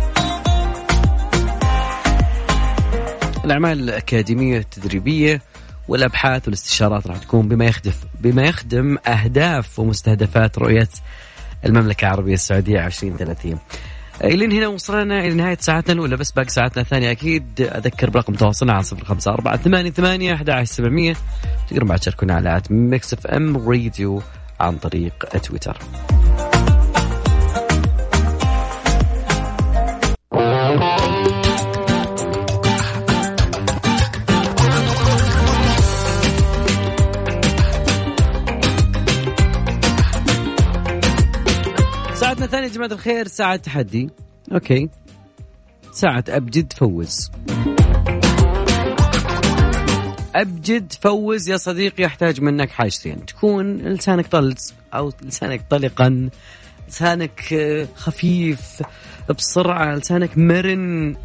الأعمال 3.45 3.79
الأكاديمية 3.79 4.57
التدريبية 4.57 5.41
والأبحاث 5.87 6.45
والاستشارات 6.45 7.07
راح 7.07 7.17
تكون 7.17 7.47
بما 7.47 7.65
يخدم 7.65 7.91
بما 8.21 8.43
يخدم 8.43 8.97
أهداف 9.07 9.79
ومستهدفات 9.79 10.59
رؤية 10.59 10.89
المملكة 11.65 12.05
العربية 12.05 12.33
السعودية 12.33 12.85
2030. 12.85 13.59
إلى 14.23 14.57
هنا 14.57 14.67
وصلنا 14.67 15.19
إلى 15.19 15.33
نهاية 15.33 15.57
ساعتنا 15.59 15.93
الأولى 15.93 16.17
بس 16.17 16.31
باقي 16.31 16.49
ساعتنا 16.49 16.81
الثانية 16.81 17.11
أكيد 17.11 17.61
أذكر 17.61 18.09
برقم 18.09 18.33
تواصلنا 18.33 18.73
على 18.73 18.83
صفر 18.83 19.05
خمسة 19.05 19.31
أربعة 19.31 19.57
ثمانية 19.57 19.91
ثمانية 19.91 20.33
أحد 20.33 20.49
عشر 20.49 20.73
سبعمئه 20.73 21.15
تقدرون 21.69 21.87
بعد 21.87 21.99
تشاركونا 21.99 22.33
على 22.33 22.57
at 22.57 22.71
Mix 22.71 23.13
FM 23.13 23.69
Radio 23.69 24.21
عن 24.63 24.77
طريق 24.77 25.13
تويتر. 25.43 25.77
ساعتنا 42.13 42.45
الثانية 42.45 42.67
يا 42.67 42.73
جماعة 42.73 42.91
الخير 42.91 43.27
ساعة 43.27 43.55
تحدي. 43.55 44.09
okay. 44.53 44.89
ساعة 45.91 46.23
ابجد 46.29 46.73
فوز. 46.73 47.31
أبجد 50.35 50.93
فوز 51.01 51.49
يا 51.49 51.57
صديقي 51.57 52.03
يحتاج 52.03 52.41
منك 52.41 52.71
حاجتين. 52.71 53.25
تكون 53.25 53.77
لسانك 53.77 54.27
طلز 54.27 54.73
أو 54.93 55.11
لسانك 55.21 55.61
طلقا 55.69 56.29
لسانك 56.89 57.53
آه، 57.53 57.87
خفيف 57.95 58.81
بسرعة 59.37 59.95
لسانك 59.95 60.37
مرن. 60.37 61.15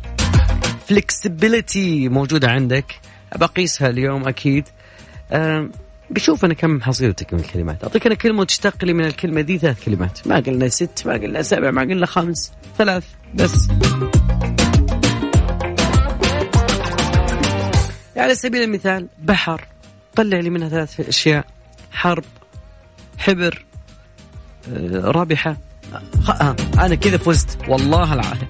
فلكسبيليتي 0.86 2.08
موجودة 2.08 2.48
عندك. 2.48 2.94
بقيسها 3.36 3.88
اليوم 3.88 4.28
أكيد. 4.28 4.64
بشوف 6.10 6.44
أنا 6.44 6.54
كم 6.54 6.82
حصيلتك 6.82 7.34
من 7.34 7.40
الكلمات. 7.40 7.84
أعطيك 7.84 8.06
أنا 8.06 8.14
كلمة 8.14 8.40
وتشتق 8.40 8.84
لي 8.84 8.92
من 8.92 9.04
الكلمة 9.04 9.40
دي 9.40 9.58
ثلاث 9.58 9.84
كلمات. 9.84 10.26
ما 10.26 10.36
قلنا 10.36 10.68
ست 10.68 11.02
ما 11.06 11.12
قلنا 11.12 11.42
سبع 11.42 11.70
ما 11.70 11.82
قلنا 11.82 12.06
خمس 12.06 12.52
ثلاث 12.78 13.04
بس. 13.34 13.68
على 18.18 18.34
سبيل 18.34 18.62
المثال 18.62 19.06
بحر. 19.18 19.64
طلع 20.16 20.38
لي 20.38 20.50
منها 20.50 20.68
ثلاث 20.68 21.00
أشياء. 21.00 21.44
حرب 21.92 22.24
حبر 23.18 23.64
آه، 24.72 25.00
رابحة. 25.04 25.56
آه 26.28 26.56
أنا 26.78 26.94
كذا 26.94 27.16
فزت. 27.16 27.58
والله 27.68 28.14
العظيم. 28.14 28.48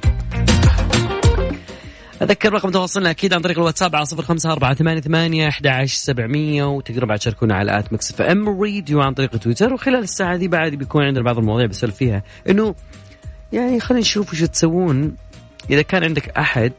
أذكر 2.22 2.52
رقم 2.52 2.70
تواصلنا 2.70 3.10
أكيد 3.10 3.34
عن 3.34 3.40
طريق 3.40 3.58
الواتساب 3.58 3.96
على 3.96 4.04
صفر 4.04 4.22
خمسة 4.22 4.52
أربعة 4.52 4.74
ثمانية 4.74 5.00
ثمانية 5.00 5.48
أحد 5.48 5.84
سبعمية 5.86 6.64
وتقدروا 6.64 7.08
بعد 7.08 7.18
تشاركونا 7.18 7.54
على 7.54 7.78
at 7.78 7.92
Mix 7.92 8.20
FM. 8.20 8.62
Radio 8.62 9.00
عن 9.00 9.14
طريق 9.14 9.36
تويتر. 9.36 9.74
وخلال 9.74 10.02
الساعة 10.02 10.36
دي 10.36 10.48
بعد 10.48 10.74
بيكون 10.74 11.04
عندنا 11.04 11.24
بعض 11.24 11.38
المواضيع 11.38 11.66
بسولف 11.66 11.96
فيها. 11.96 12.22
إنه 12.48 12.74
يعني 13.52 13.80
خلينا 13.80 14.00
نشوف 14.00 14.32
وش 14.32 14.40
تسوون. 14.40 15.16
إذا 15.70 15.82
كان 15.82 16.04
عندك 16.04 16.28
أحد 16.28 16.72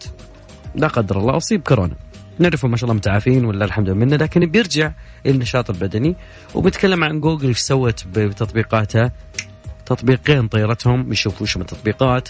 لا 0.75 0.88
قدر 0.88 1.19
الله 1.19 1.38
أصيب 1.38 1.62
كورونا. 1.62 1.96
نعرفه 2.39 2.67
ما 2.67 2.77
شاء 2.77 2.84
الله 2.84 2.98
متعافين 2.98 3.46
ولا 3.46 3.65
الحمد 3.65 3.89
لله 3.89 3.98
منه 3.98 4.15
لكن 4.15 4.46
بيرجع 4.46 4.91
النشاط 5.25 5.69
البدني 5.69 6.15
وبتكلم 6.55 7.03
عن 7.03 7.19
جوجل 7.19 7.48
إيش 7.48 7.58
سوت 7.60 8.08
بتطبيقاتها 8.08 9.12
تطبيقين 9.86 10.48
طيرتهم 10.48 11.03
بيشوفوا 11.03 11.41
وش 11.41 11.58
من 11.58 11.62
التطبيقات. 11.62 12.29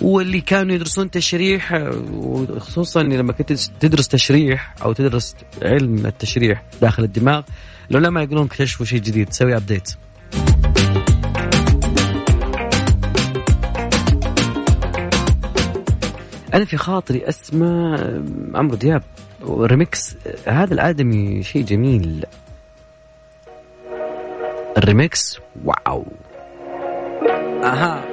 واللي 0.00 0.40
كانوا 0.40 0.74
يدرسون 0.74 1.10
تشريح 1.10 1.90
وخصوصا 2.12 3.02
لما 3.02 3.32
كنت 3.32 3.52
تدرس 3.52 4.08
تشريح 4.08 4.74
أو 4.82 4.92
تدرس 4.92 5.36
علم 5.62 6.06
التشريح 6.06 6.62
داخل 6.82 7.04
الدماغ 7.04 7.42
العلماء 7.90 8.24
يقولون 8.24 8.46
اكتشفوا 8.46 8.86
شيء 8.86 9.00
جديد 9.00 9.28
تسوي 9.28 9.56
update 9.56 9.96
أنا 16.54 16.64
في 16.64 16.76
خاطري 16.76 17.28
أسمع 17.28 17.98
عمرو 18.54 18.76
دياب. 18.76 19.02
ريمكس 19.48 20.14
هذا 20.46 20.74
الآدمي 20.74 21.42
شيء 21.42 21.62
جميل. 21.62 22.24
الريمكس 24.78 25.38
واو. 25.64 26.04
أها. 27.64 28.04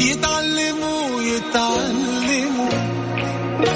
يتعلموا 0.00 1.22
يتعلموا. 1.22 2.72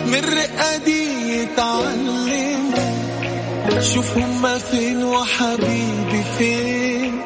من 0.07 0.15
الرقة 0.15 0.77
دي 0.85 1.33
يتعلموا. 1.43 2.83
شوف 3.81 4.19
هما 4.19 4.59
فين 4.59 5.05
وحبيبي 5.05 6.23
فين. 6.39 7.21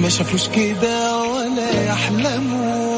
ما 0.00 0.08
شافوش 0.08 0.48
كده 0.48 1.18
ولا 1.18 1.86
يحلموا. 1.86 2.91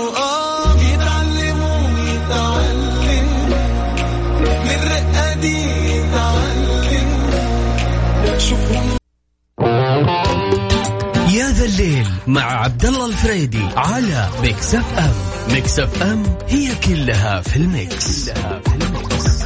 يا 11.35 11.51
ذا 11.51 11.65
الليل 11.65 12.07
مع 12.27 12.43
عبد 12.43 12.85
الله 12.85 13.07
الفريدي 13.07 13.63
على 13.77 14.29
Mix 14.43 14.75
FM 14.75 15.13
Mix 15.55 15.79
FM 15.79 16.23
هي 16.49 16.75
كلها 16.75 17.41
في 17.41 17.57
ال 17.57 17.71
mix, 17.71 18.31
كلها 18.31 18.61
في 18.61 18.75
ال 18.75 18.88
mix. 18.88 19.43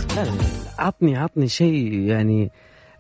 عطني 0.78 1.16
عطني 1.16 1.48
شيء 1.48 1.92
يعني 1.92 2.50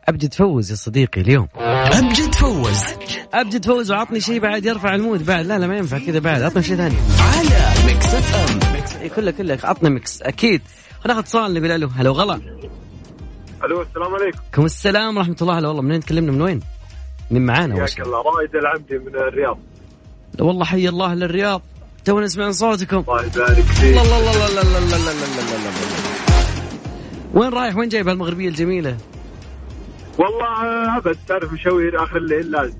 أبجد 0.08 0.34
فوز 0.34 0.70
يا 0.70 0.76
صديقي 0.76 1.20
اليوم. 1.20 1.48
أبجد 1.56 2.34
فوز. 2.34 2.80
أبجد 3.34 3.64
فوز 3.64 3.90
وعطني 3.90 4.20
شيء 4.20 4.40
بعد 4.40 4.64
يرفع 4.64 4.94
ال 4.94 4.99
mood. 4.99 5.26
بعد. 5.26 5.46
لا 5.46 5.58
لا 5.58 5.66
ما 5.66 5.76
ينفع 5.76 5.98
كذا 5.98 6.18
بعد. 6.18 6.42
عطني 6.42 6.62
شيء 6.62 6.76
ثاني. 6.76 6.96
على 7.20 7.86
Mix 7.86 8.14
FM 8.14 8.58
كله 9.16 9.30
كله 9.30 9.58
عطنا 9.64 9.88
mix 9.88 10.22
أكيد. 10.22 10.62
خلينا 11.00 11.14
ناخذ 11.14 11.18
اتصال 11.18 11.54
نبي 11.54 11.68
له 11.68 11.90
هلا 11.96 12.10
وغلا 12.10 12.40
ألو 13.64 13.82
السلام 13.82 14.14
عليكم 14.14 14.38
عليكم 14.38 14.64
السلام 14.64 15.16
ورحمه 15.16 15.36
الله 15.42 15.58
هلا 15.58 15.68
والله 15.68 15.82
منين 15.82 16.00
تكلمنا 16.00 16.32
من 16.32 16.42
وين؟ 16.42 16.60
من 17.30 17.46
معانا 17.46 17.74
حياك. 17.74 18.00
الله 18.00 18.22
رائد 18.22 18.56
العمدي 18.56 18.98
من 18.98 19.14
الرياض 19.16 19.58
والله 20.40 20.64
حي 20.64 20.88
الله 20.88 21.14
للرياض 21.14 21.62
تونا 22.04 22.24
نسمع 22.24 22.50
صوتكم 22.50 22.96
الله 22.96 23.24
يبارك 23.24 23.54
فيك 23.64 23.84
الله 23.96 24.02
الله 24.02 24.30
الله 24.30 24.46
الله 24.48 24.60
الله 24.60 24.78
الله 24.78 24.96
الله 24.96 25.12
الله 25.12 25.56
الله 25.56 25.68
الله 25.68 25.98
وين 27.34 27.48
رايح 27.52 27.76
وين 27.76 27.88
جايب 27.88 28.08
هالمغربيه 28.08 28.48
الجميله؟ 28.48 28.96
والله 30.18 30.46
آه، 30.46 30.98
ابد 30.98 31.16
تعرف 31.28 31.52
مشاوير 31.52 32.02
اخر 32.02 32.16
الليل 32.16 32.50
لازم 32.50 32.74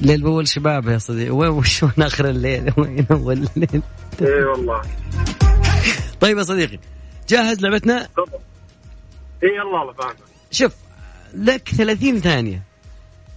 ليل 0.00 0.22
بول 0.22 0.48
شباب 0.48 0.88
يا 0.88 0.98
صديقي 0.98 1.30
وين 1.30 1.50
وش 1.50 1.82
وين 1.82 1.92
اخر 1.98 2.28
الليل 2.28 2.72
وين 2.76 3.06
اول 3.10 3.32
الليل 3.56 3.82
اي 4.22 4.44
والله 4.44 4.82
طيب 6.20 6.38
يا 6.38 6.42
صديقي 6.42 6.78
جاهز 7.28 7.60
لعبتنا 7.60 8.02
تفضل 8.02 8.38
إي 9.42 9.60
الله 9.62 9.82
الله 9.82 9.92
فاهمك 9.92 10.16
شوف 10.50 10.72
لك 11.34 11.68
30 11.68 12.20
ثانية. 12.20 12.62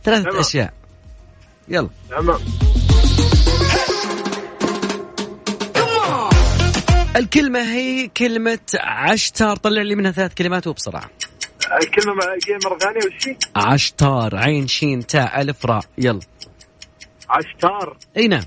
ثلاثة 0.04 0.24
تمام. 0.24 0.40
أشياء. 0.40 0.74
يلا. 1.68 1.90
تمام. 2.10 2.40
الكلمة 7.16 7.60
هي 7.60 8.08
كلمة 8.08 8.60
عشتار. 8.80 9.56
طلع 9.56 9.82
لي 9.82 9.96
منها 9.96 10.12
ثلاث 10.12 10.34
كلمات 10.34 10.68
وبسرعة. 10.68 11.10
جاي 12.48 12.58
مرة 12.66 12.78
ثانية 12.78 12.98
وش 12.98 13.28
هي؟ 13.28 13.38
عشتار. 13.56 14.36
عين 14.36 14.68
شين 14.68 15.08
تاء 15.08 15.42
ألف 15.42 15.66
راء. 15.66 15.84
يلا. 15.98 16.20
عشتار. 17.30 17.98
إي 18.18 18.28
نعم. 18.28 18.44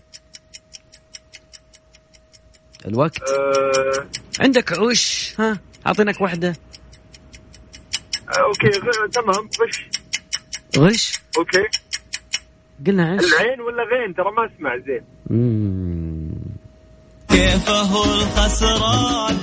الوقت. 2.86 3.22
آه. 3.22 4.06
عندك 4.40 4.78
وش 4.78 5.34
ها؟ 5.40 5.58
اعطيناك 5.86 6.20
واحدة 6.20 6.48
آه، 6.48 6.54
okay 8.40 8.70
تمام 9.12 9.48
غش. 9.62 9.88
غش؟ 10.78 11.20
okay. 11.38 11.64
قلنا 12.86 13.04
عش. 13.14 13.20
العين 13.24 13.60
ولا 13.60 13.82
غين؟ 13.82 14.14
ترى 14.14 14.32
ما 14.36 14.46
أسمع 14.56 14.76
زين. 14.76 15.02
مم. 15.30 16.30
كيفه 17.28 18.04
الخسران؟ 18.04 19.36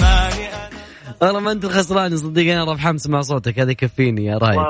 ماني 0.00 0.48
أنا. 0.48 0.70
والله 1.22 1.40
ما 1.40 1.52
أنت 1.52 1.64
الخسران 1.64 2.12
يا 2.12 2.16
صديقي 2.16 2.54
أنا 2.54 2.72
رب 2.72 2.78
حمس 2.78 3.06
مع 3.06 3.20
صوتك 3.20 3.58
هذا 3.58 3.70
يكفيني 3.70 4.24
يا 4.24 4.38
رايد. 4.38 4.60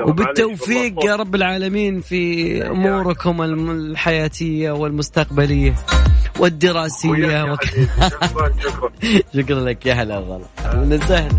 وبالتوفيق 0.00 1.04
يا 1.04 1.16
رب 1.16 1.34
العالمين 1.34 2.00
في 2.00 2.62
أموركم 2.66 3.42
الحياتية 3.42 4.70
والمستقبلية 4.70 5.74
والدراسية. 6.38 7.54
شكرا 7.54 8.50
شكرا. 8.60 8.90
شكرا 9.42 9.60
لك 9.60 9.86
يا 9.86 9.94
هلا 9.94 10.18
والله 10.18 10.46
من 10.74 11.00
سهل 11.00 11.32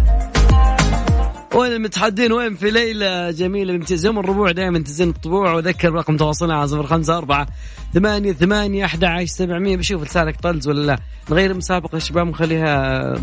وين 1.56 1.72
المتحدين؟ 1.72 2.32
وين 2.32 2.56
في 2.56 2.72
ليلة 2.72 3.32
جميلة 3.32 3.74
بامتياز 3.74 4.06
يوم 4.06 4.20
الربوع 4.20 4.52
دائما 4.52 4.80
تزن 4.80 5.10
الطبوع. 5.10 5.54
وذكر 5.54 5.94
رقم 5.94 6.18
تواصلنا 6.18 6.56
على 6.56 6.68
صفر 6.68 6.88
خمسة 6.88 7.18
أربعة 7.18 7.48
ثمانية 7.94 8.34
ثمانية 8.34 8.86
أحد 8.86 9.04
عشر 9.04 9.26
سبعمية. 9.26 9.78
بشوف 9.78 10.04
لسانك 10.04 10.42
طلز 10.42 10.68
ولا 10.68 10.86
لا. 10.86 11.00
نغير 11.30 11.52
المسابقة 11.52 11.96
يا 11.96 12.00
شباب 12.00 12.28
ونخليها 12.28 13.14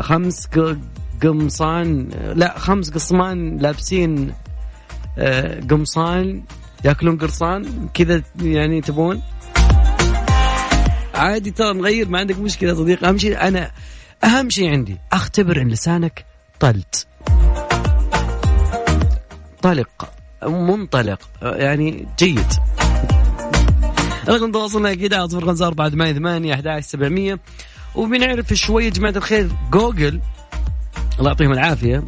خمس 0.00 0.48
قمصان. 1.22 2.08
لا 2.34 2.58
خمس 2.58 2.90
قصمان 2.90 3.56
لابسين 3.56 4.32
آه، 5.18 5.60
قمصان. 5.60 6.42
ياكلون 6.84 7.18
قرصان؟ 7.18 7.88
كذا 7.94 8.22
يعني 8.42 8.80
تبون؟ 8.80 9.22
عادي 11.14 11.50
ترى 11.50 11.74
نغير 11.74 12.08
ما 12.08 12.18
عندك 12.18 12.38
مشكلة 12.38 12.70
يا 12.70 12.74
صديقي. 12.74 13.08
أهم 13.08 13.18
شيء 13.18 13.40
أنا 13.40 13.70
أهم 14.24 14.50
شيء 14.50 14.70
عندي 14.70 14.98
أختبر 15.12 15.62
إن 15.62 15.68
لسانك 15.68 16.27
طلت. 16.60 17.06
طلق. 19.62 20.12
منطلق. 20.42 21.18
يعني 21.42 22.08
جيد. 22.18 22.52
رقم 24.28 24.52
تواصلنا 24.52 24.92
أكيد 24.92 25.14
على 25.14 25.28
صفر 25.28 25.46
خمسة 25.46 25.66
أربعة 25.66 25.90
ثمانية 25.90 26.12
ثمانية 26.12 26.54
أحد 26.54 26.78
سبعمية. 26.80 27.38
وبنعرف 27.94 28.52
شوية 28.52 28.84
يا 28.84 28.90
جماعة 28.90 29.12
الخير. 29.16 29.50
جوجل. 29.70 30.20
الله 31.18 31.30
يعطيهم 31.30 31.52
العافية. 31.52 32.04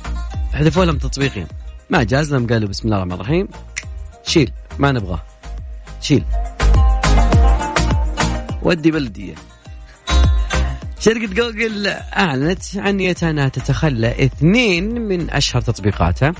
حذفوا 0.53 0.85
لهم 0.85 0.99
تطبيقين. 0.99 1.47
ما 1.91 2.03
جاز 2.03 2.33
لهم 2.33 2.47
قالوا 2.47 2.69
بسم 2.69 2.85
الله 2.85 2.97
الرحمن 2.97 3.13
الرحيم. 3.13 3.49
شيل. 4.27 4.53
ما 4.79 4.93
نبغاه. 4.93 5.23
شيل. 6.01 6.25
ودي 8.63 8.91
بلدية. 8.91 9.35
شركة 11.01 11.27
جوجل 11.27 11.87
أعلنت 12.17 12.63
عن 12.77 12.97
نيتها 12.97 13.31
أنها 13.31 13.49
تتخلى 13.49 14.25
اثنين 14.25 15.01
من 15.01 15.31
أشهر 15.31 15.63
تطبيقاتها 15.63 16.33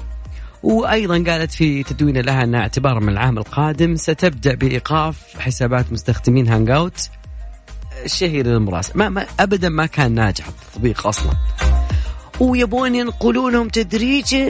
وأيضا 0.63 1.25
قالت 1.31 1.53
في 1.53 1.83
تدوينة 1.83 2.19
لها 2.19 2.45
أنها 2.45 2.61
اعتبارا 2.61 3.01
من 3.01 3.09
العام 3.09 3.39
القادم 3.39 3.97
ستبدأ 3.97 4.55
بإيقاف 4.55 5.39
حسابات 5.39 5.93
مستخدمين 5.93 6.49
Hangout 6.49 7.11
الشهير 8.05 8.47
للمراسل. 8.47 8.93
ما, 8.95 9.09
ما 9.09 9.27
أبدا 9.41 9.69
ما 9.69 9.87
كان 9.87 10.15
ناجح 10.15 10.49
التطبيق 10.49 11.07
أصلا. 11.07 11.33
ويبون 12.41 12.95
ينقلونهم 12.95 13.69
تدريجيا 13.69 14.49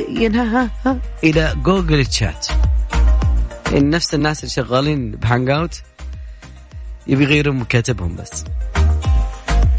إلى 1.25 1.57
Google 1.62 2.07
Chat. 2.07 2.46
نفس 3.73 4.14
الناس 4.14 4.38
اللي 4.38 4.51
شغالين 4.51 5.11
ب 5.11 5.51
Hangout 5.51 5.83
يبي 7.07 7.25
يغيرون 7.25 7.57
مكاتبهم 7.57 8.16
بس. 8.16 8.44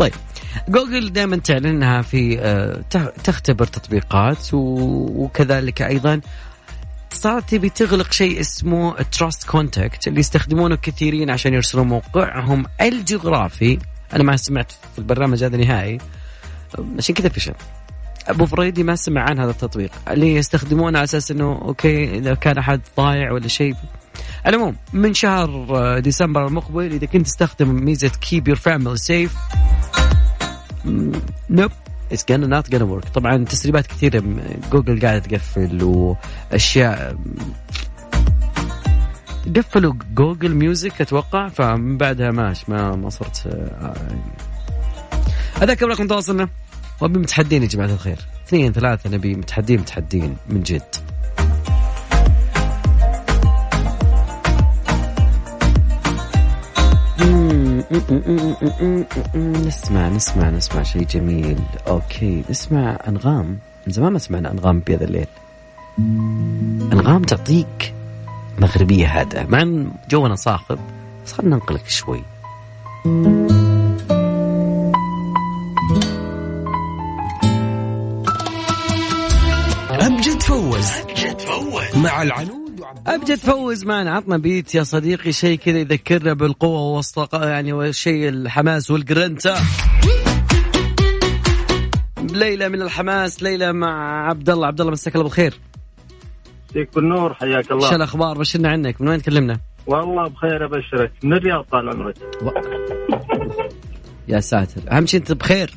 طيب 0.02 0.14
جوجل 0.70 1.14
دائما 1.14 1.38
تعلن 1.38 1.66
إنها 1.66 2.02
في 2.02 2.40
آه، 2.40 2.82
تخ- 2.90 3.12
تختبر 3.24 3.66
تطبيقات 3.66 4.48
وكذلك 4.54 5.82
أيضا 5.82 6.22
صارت 7.10 7.50
تبي 7.50 7.70
تغلق 7.70 8.12
شيء 8.12 8.40
اسمه 8.40 8.96
Trust 9.02 9.48
Contact 9.48 10.08
اللي 10.08 10.20
يستخدمونه 10.20 10.76
كثيرين 10.76 11.30
عشان 11.30 11.54
يرسلون 11.54 11.88
موقعهم 11.88 12.66
الجغرافي. 12.82 13.80
أنا 14.14 14.24
ما 14.24 14.38
سمعت 14.38 14.72
في 14.72 15.00
البرنامج 15.00 15.44
هذا 15.44 15.58
نهائي. 15.58 15.98
عشان 16.98 17.16
كذا 17.16 17.30
فشل 17.30 17.54
أبو 18.28 18.46
فريدي 18.46 18.84
ما 18.84 18.96
سمع 18.96 19.22
عن 19.22 19.40
هذا 19.40 19.52
التطبيق. 19.52 19.92
اللي 20.12 20.36
يستخدمونه 20.36 20.98
على 20.98 21.04
أساس 21.04 21.32
إنه 21.32 21.52
okay 21.62 22.18
إذا 22.18 22.34
كان 22.34 22.58
أحد 22.58 22.82
ضايع 22.98 23.32
ولا 23.32 23.48
شيء. 23.48 23.76
العموم 24.48 24.76
من 24.94 25.14
شهر 25.14 25.68
آه، 25.70 26.00
ديسمبر 26.00 26.48
المقبل 26.48 26.92
إذا 26.92 27.06
كنت 27.06 27.26
تستخدم 27.26 27.86
ميزة 27.86 28.12
keep 28.22 28.48
your 28.48 28.58
family 28.58 28.98
safe 28.98 29.38
nope 31.50 31.72
it's 32.12 32.24
gonna 32.24 32.32
not 32.32 32.76
gonna 32.76 32.82
work 32.82 33.10
طبعا 33.10 33.46
تسريبات 33.46 33.88
كثيرة 33.88 34.24
جوجل 34.72 35.02
قاعدة 35.02 35.20
تقفل 35.20 35.84
وأشياء 35.84 37.18
قفلوا 39.56 39.94
Google 40.14 40.56
Music 40.56 41.02
أتوقع 41.02 41.48
فمن 41.48 41.98
بعدها 41.98 42.32
ماش 42.32 42.70
ما 42.70 42.96
ما 42.96 43.10
صرت 43.10 43.48
آه، 43.48 43.96
هذاك 45.62 45.84
رقم 45.84 46.08
تواصلنا. 46.08 46.50
وأبي 47.02 47.20
متحدين 47.20 47.64
يا 47.64 47.68
جماعة 47.68 47.88
الخير. 47.88 48.18
اثنين 48.48 48.74
ثلاثة 48.74 49.10
نبي 49.10 49.36
متحدين 49.36 49.80
متحدين 49.80 50.38
من 50.50 50.64
جد. 50.64 50.96
نسمع 59.36 60.10
نسمع 60.10 60.50
نسمع 60.50 60.84
شيء 60.84 61.04
جميل. 61.04 61.60
أوكي 61.88 62.44
نسمع 62.50 62.98
أنغام. 63.08 63.60
من 63.88 63.94
زمان 63.94 64.14
ما 64.14 64.20
سمعنا 64.20 64.52
أنغام 64.52 64.80
بهذا 64.80 65.04
الليل. 65.04 65.28
أنغام 66.94 67.24
تعطيك 67.24 67.94
مغربية 68.60 69.08
هذا 69.22 69.44
مع 69.44 69.62
إن 69.62 69.92
جونا 70.10 70.36
صاخب 70.36 70.80
بس 71.26 71.34
خلينا 71.34 71.56
ننقلك 71.56 71.90
شوي. 71.90 72.24
أمجد 80.08 80.42
فوز. 80.42 80.92
مع 81.96 82.22
العنود. 82.22 82.61
ابجد 83.08 83.38
فوز 83.38 83.86
معنا. 83.86 84.12
عطنا 84.12 84.38
بيت 84.38 84.76
يا 84.76 84.84
صديقي 84.84 85.32
شيء 85.32 85.58
كذا 85.58 85.80
يذكرنا 85.80 86.34
بالقوة 86.34 86.82
والصقا 86.96 87.50
يعني 87.50 87.74
والشيء 87.74 88.30
الحماس 88.30 88.92
والجرنتا 88.92 89.56
ليلى 92.32 92.70
من 92.70 92.82
الحماس 92.82 93.44
ليلى 93.44 93.74
مع 93.74 94.28
عبد 94.30 94.50
الله 94.50 94.68
عبد 94.68 94.82
الله 94.82 94.92
مساك 94.92 95.16
الله 95.16 95.24
بالخير. 95.24 95.54
يعطيك 96.76 96.96
بالنور 96.96 97.34
حياك 97.34 97.72
الله. 97.72 97.96
الأخبار؟ 97.96 98.38
بشرنا 98.38 98.70
عنك؟ 98.70 99.02
من 99.02 99.08
وين 99.08 99.22
تكلمنا؟ 99.22 99.60
والله 99.88 100.28
بخير 100.28 100.66
أبشرك. 100.66 101.12
من 101.24 101.34
الرياض 101.34 101.66
طال 101.72 101.90
عمرك؟ 101.90 102.16
يا 104.28 104.40
ساتر. 104.40 104.82
أهم 104.92 105.06
شيء 105.06 105.20
أنت 105.20 105.32
بخير. 105.32 105.74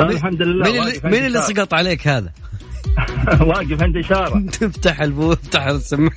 الحمد 0.00 0.42
لله. 0.42 0.64
مين 0.64 0.82
اللي 0.82 0.98
عند 1.04 1.14
اللي. 1.14 1.42
سقط 1.42 1.74
عليك 1.74 2.08
هذا؟ 2.08 2.32
واقف 3.48 3.82
عند 3.82 3.96
إشارة. 3.96 4.46
تفتح 4.60 5.00
البو 5.00 5.32
افتح 5.32 5.66
السماعه 5.66 6.10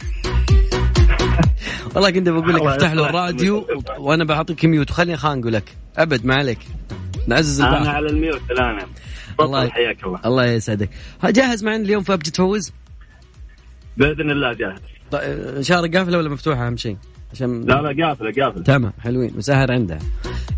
والله 1.96 2.10
كنت 2.10 2.30
بقول 2.30 2.54
لك 2.54 2.62
الله 2.62 2.76
افتح 2.76 2.92
له. 2.92 3.10
الراديو 3.10 3.68
وأنا 3.98 4.24
بعطيك 4.24 4.66
ميوت 4.66 4.92
خليني 4.92 5.18
خانقه 5.18 5.50
لك. 5.50 5.76
أبد 5.98 6.26
ما 6.26 6.36
عليك. 6.36 6.60
نعزز 7.28 7.62
أنا 7.62 7.90
على 7.90 8.08
الميوت 8.08 8.42
الآن. 8.52 8.80
الله- 9.40 9.70
حياك 9.70 10.04
الله. 10.04 10.20
الله 10.26 10.46
يسعدك. 10.46 10.90
جاهز 11.24 11.64
معنا 11.64 11.84
اليوم 11.84 12.04
في 12.04 12.14
ابجد 12.14 12.32
تفوز 12.32 12.72
بإذن 13.98 14.32
الله 14.32 14.54
جاهز. 14.54 14.80
طيب 15.12 15.62
شارة 15.62 15.88
قافلة 15.98 16.18
ولا 16.18 16.30
مفتوحة 16.30 16.68
أهم 16.68 16.78
شيء؟ 16.78 16.98
عشان 17.34 17.62
لا 17.62 17.82
لا 17.82 18.06
قافلة 18.08 18.44
قافلة. 18.44 18.64
تمام 18.64 18.94
حلوين. 19.04 19.34
مسهر 19.38 19.72
عندها 19.72 20.00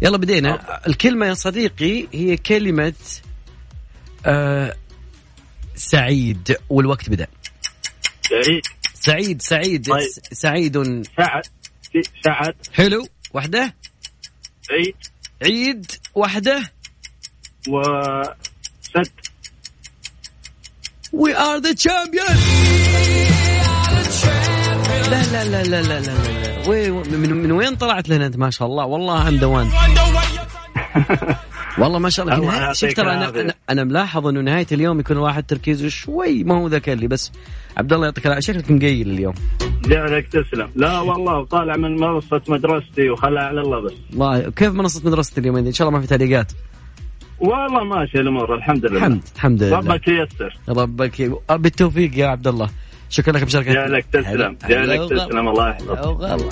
يلا 0.01 0.17
بدينا. 0.17 0.59
الكلمة 0.87 1.25
يا 1.25 1.33
صديقي 1.33 2.07
هي 2.13 2.37
كلمة 2.37 2.93
آه 4.25 4.73
سعيد 5.77 6.57
والوقت 6.69 7.09
بدأ. 7.09 7.27
سعيد. 8.29 8.61
سعيد 8.93 9.41
سعيد. 9.41 9.89
طيب. 9.89 9.99
سعيد. 10.33 10.77
سعد. 11.17 11.43
سعد. 12.23 12.55
حلو. 12.73 13.07
وحدة. 13.33 13.73
عيد. 14.71 14.95
عيد. 15.43 15.91
وحدة. 16.15 16.71
وسد 17.69 19.09
We 21.13 21.31
are 21.33 21.59
the 21.61 21.73
champion 21.75 22.35
لا 25.09 25.23
لا 25.31 25.43
لا 25.45 25.63
لا 25.63 25.81
لا 25.81 25.99
لا 25.99 25.99
لا. 25.99 26.67
وي- 26.69 26.91
من, 26.91 27.33
من 27.33 27.51
وين 27.51 27.75
طلعت 27.75 28.09
لنا 28.09 28.25
أنت؟ 28.25 28.37
ما 28.37 28.49
شاء 28.49 28.67
الله. 28.67 28.85
والله 28.85 29.27
ام 29.27 29.37
دوان 29.37 29.69
والله 31.79 31.99
ما 31.99 32.09
شاء 32.09 32.25
الله. 32.25 32.37
الله 32.37 32.73
ترى 32.73 33.11
أنا 33.11 33.21
العافية. 33.21 33.41
أنا, 33.41 33.53
أنا 33.69 33.83
ملاحظ 33.83 34.27
إنه 34.27 34.41
نهاية 34.41 34.67
اليوم 34.71 34.99
يكون 34.99 35.17
الواحد 35.17 35.43
تركيزه 35.43 35.87
شوي 35.87 36.43
ما 36.43 36.55
هو 36.57 36.67
ذاك 36.67 36.89
اللي 36.89 37.07
بس 37.07 37.31
عبد 37.77 37.93
الله 37.93 38.05
يعطيك 38.05 38.25
العافية. 38.27 38.41
شكلك 38.53 38.71
مقيل 38.71 39.09
اليوم. 39.09 39.33
جعلك 39.85 40.27
تسلم. 40.27 40.69
لا 40.75 40.99
والله 40.99 41.45
طالع 41.45 41.75
من 41.77 41.95
منصة 41.99 42.41
مدرستي 42.47 43.09
وخلها 43.09 43.43
على 43.43 43.61
الله 43.61 43.81
بس. 43.81 43.93
الله 44.13 44.49
كيف 44.49 44.73
منصة 44.73 45.01
مدرسه 45.05 45.33
اليومين؟ 45.37 45.65
إن 45.65 45.71
شاء 45.73 45.87
الله 45.87 45.99
ما 45.99 46.05
في 46.05 46.17
تعليقات 46.17 46.51
والله 47.39 47.83
ماشي 47.83 48.17
الأمور 48.19 48.55
الحمد 48.55 48.85
لله. 48.85 48.97
الحمد 48.97 49.21
الحمد 49.35 49.63
لله. 49.63 49.77
ربك 49.77 50.07
ييسر. 50.07 50.57
ربك 50.69 51.19
ي- 51.19 51.31
بالتوفيق 51.51 52.17
يا 52.17 52.27
عبد 52.27 52.47
الله. 52.47 52.69
شكرا 53.09 53.33
لك 53.33 53.41
بمشاركتك 53.43 53.71
جعلك 53.71 54.05
تسلم. 54.13 54.57
جعلك 54.69 55.09
تسلم. 55.09 55.47
الله 55.49 55.69
يحفظك. 55.69 56.49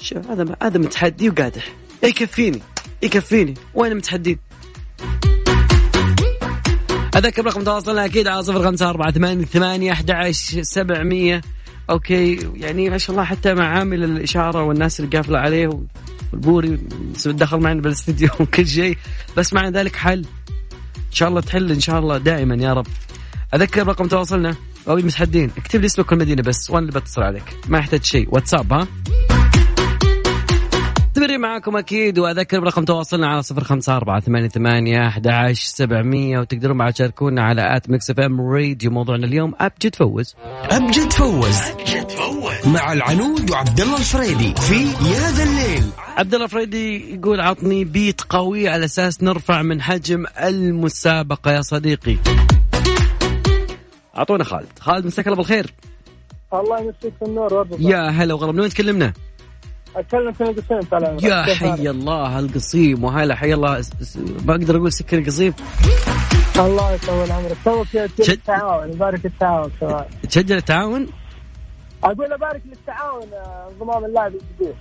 شوف 0.00 0.30
هذا 0.30 0.56
هذا 0.62 0.78
متحدي 0.78 1.28
وقادح 1.30 1.68
يكفيني 2.02 2.62
يكفيني. 3.02 3.54
وين 3.74 3.92
المتحدين 3.92 4.38
أذكر 7.16 7.46
رقم 7.46 7.64
تواصلنا 7.64 8.04
أكيد 8.04 8.28
على 8.28 8.42
صفر 8.42 8.64
خمسة 8.64 8.90
أربعة 8.90 9.12
ثمانية 9.12 9.44
ثمانية 9.44 9.92
أحد 9.92 10.10
عشر 10.10 10.62
سبعمية. 10.62 11.40
okay 11.90 12.50
يعني 12.54 12.90
ما 12.90 12.98
شاء 12.98 13.10
الله 13.10 13.24
حتى 13.24 13.54
مع 13.54 13.78
عامل 13.78 14.04
الإشارة 14.04 14.62
والناس 14.62 15.00
اللي 15.00 15.16
قافلة 15.16 15.38
عليه 15.38 15.86
والبوري 16.32 16.78
دخل 17.26 17.58
معنا 17.60 17.80
بالاستديو 17.80 18.28
وكل 18.40 18.66
شيء. 18.66 18.98
بس 19.36 19.52
مع 19.52 19.68
ذلك 19.68 19.96
حل. 19.96 20.18
إن 20.96 21.16
شاء 21.16 21.28
الله 21.28 21.40
تحل 21.40 21.72
إن 21.72 21.80
شاء 21.80 21.98
الله 21.98 22.18
دائما 22.18 22.54
يا 22.54 22.72
رب. 22.72 22.86
أذكر 23.54 23.86
رقم 23.86 24.06
تواصلنا. 24.06 24.54
أو 24.88 24.98
المتحدين 24.98 25.50
اكتب 25.58 25.80
لي 25.80 25.86
اسمك 25.86 26.12
والمدينة 26.12 26.42
بس 26.42 26.70
وأنا 26.70 26.88
اللي 26.88 27.00
بتصل 27.00 27.22
عليك. 27.22 27.56
ما 27.68 27.78
يحتاج 27.78 28.04
شيء. 28.04 28.28
واتساب 28.30 28.72
ها؟ 28.72 28.86
تمري 31.20 31.38
معاكم 31.38 31.76
أكيد 31.76 32.18
وأذكر 32.18 32.60
برقم 32.60 32.84
تواصلنا 32.84 33.26
على 33.26 33.42
صفر 33.42 33.64
خمسة 33.64 33.96
أربعة 33.96 34.20
ثمانية 34.20 34.48
ثمانية 34.48 35.06
أحد 35.08 35.28
عشر 35.28 35.66
سبعمية 35.66 36.38
وتقدرون 36.38 36.78
بعد 36.78 36.92
تشاركونا 36.92 37.42
على 37.42 37.76
at 37.76 37.90
Mix 37.90 38.10
FM 38.10 38.40
Radio. 38.40 38.90
موضوعنا 38.90 39.26
اليوم 39.26 39.54
أبجد 39.60 39.94
فوز. 39.94 40.34
أبجد 40.64 41.12
فوز. 41.12 41.56
مع 42.66 42.92
العنود 42.92 43.50
وعبد 43.50 43.80
الله 43.80 43.96
الفريدي 43.96 44.54
في 44.54 44.82
يا 44.84 45.30
ذا 45.30 45.42
الليل. 45.42 45.84
عبد 46.16 46.34
الله 46.34 46.46
فريدي 46.46 47.14
يقول 47.14 47.40
عطني 47.40 47.84
بيت 47.84 48.20
قوي 48.20 48.68
على 48.68 48.84
أساس 48.84 49.22
نرفع 49.22 49.62
من 49.62 49.82
حجم 49.82 50.24
المسابقة 50.44 51.52
يا 51.52 51.60
صديقي. 51.60 52.16
أعطونا 54.16 54.44
خالد. 54.44 54.68
خالد 54.80 55.06
مساك 55.06 55.26
الله 55.26 55.36
بالخير. 55.36 55.74
الله 56.52 56.80
يمسيك 56.80 57.14
النور 57.22 57.66
يا 57.78 58.08
هلا 58.08 58.34
وغلا 58.34 58.52
من 58.52 58.60
وين 58.60 58.70
تكلمنا؟ 58.70 59.12
أتكلم 59.96 60.32
في 60.32 60.40
القسم 60.44 60.80
طال 60.90 61.24
يا 61.24 61.42
حي 61.42 61.90
الله 61.90 62.38
القصيم 62.38 63.04
وهلا 63.04 63.34
حي 63.34 63.54
الله. 63.54 63.82
ما 64.46 64.54
أقدر 64.54 64.76
أقول 64.76 64.92
سكر 64.92 65.18
القصيم 65.18 65.54
الله 66.58 66.92
يطول 66.92 67.30
عمرك. 67.30 67.56
شد- 67.92 68.10
سيدي 68.16 68.32
التعاون 68.32 68.90
يبارك 68.92 69.26
التعاون 69.26 69.70
سواء 69.80 70.08
تسجل 70.28 70.56
التعاون؟ 70.56 71.06
أقول 72.04 72.32
أبارك 72.32 72.62
للتعاون 72.66 73.22
آه، 73.32 73.68
انضمام 73.72 74.04
اللاعب 74.04 74.32
الجديد 74.32 74.74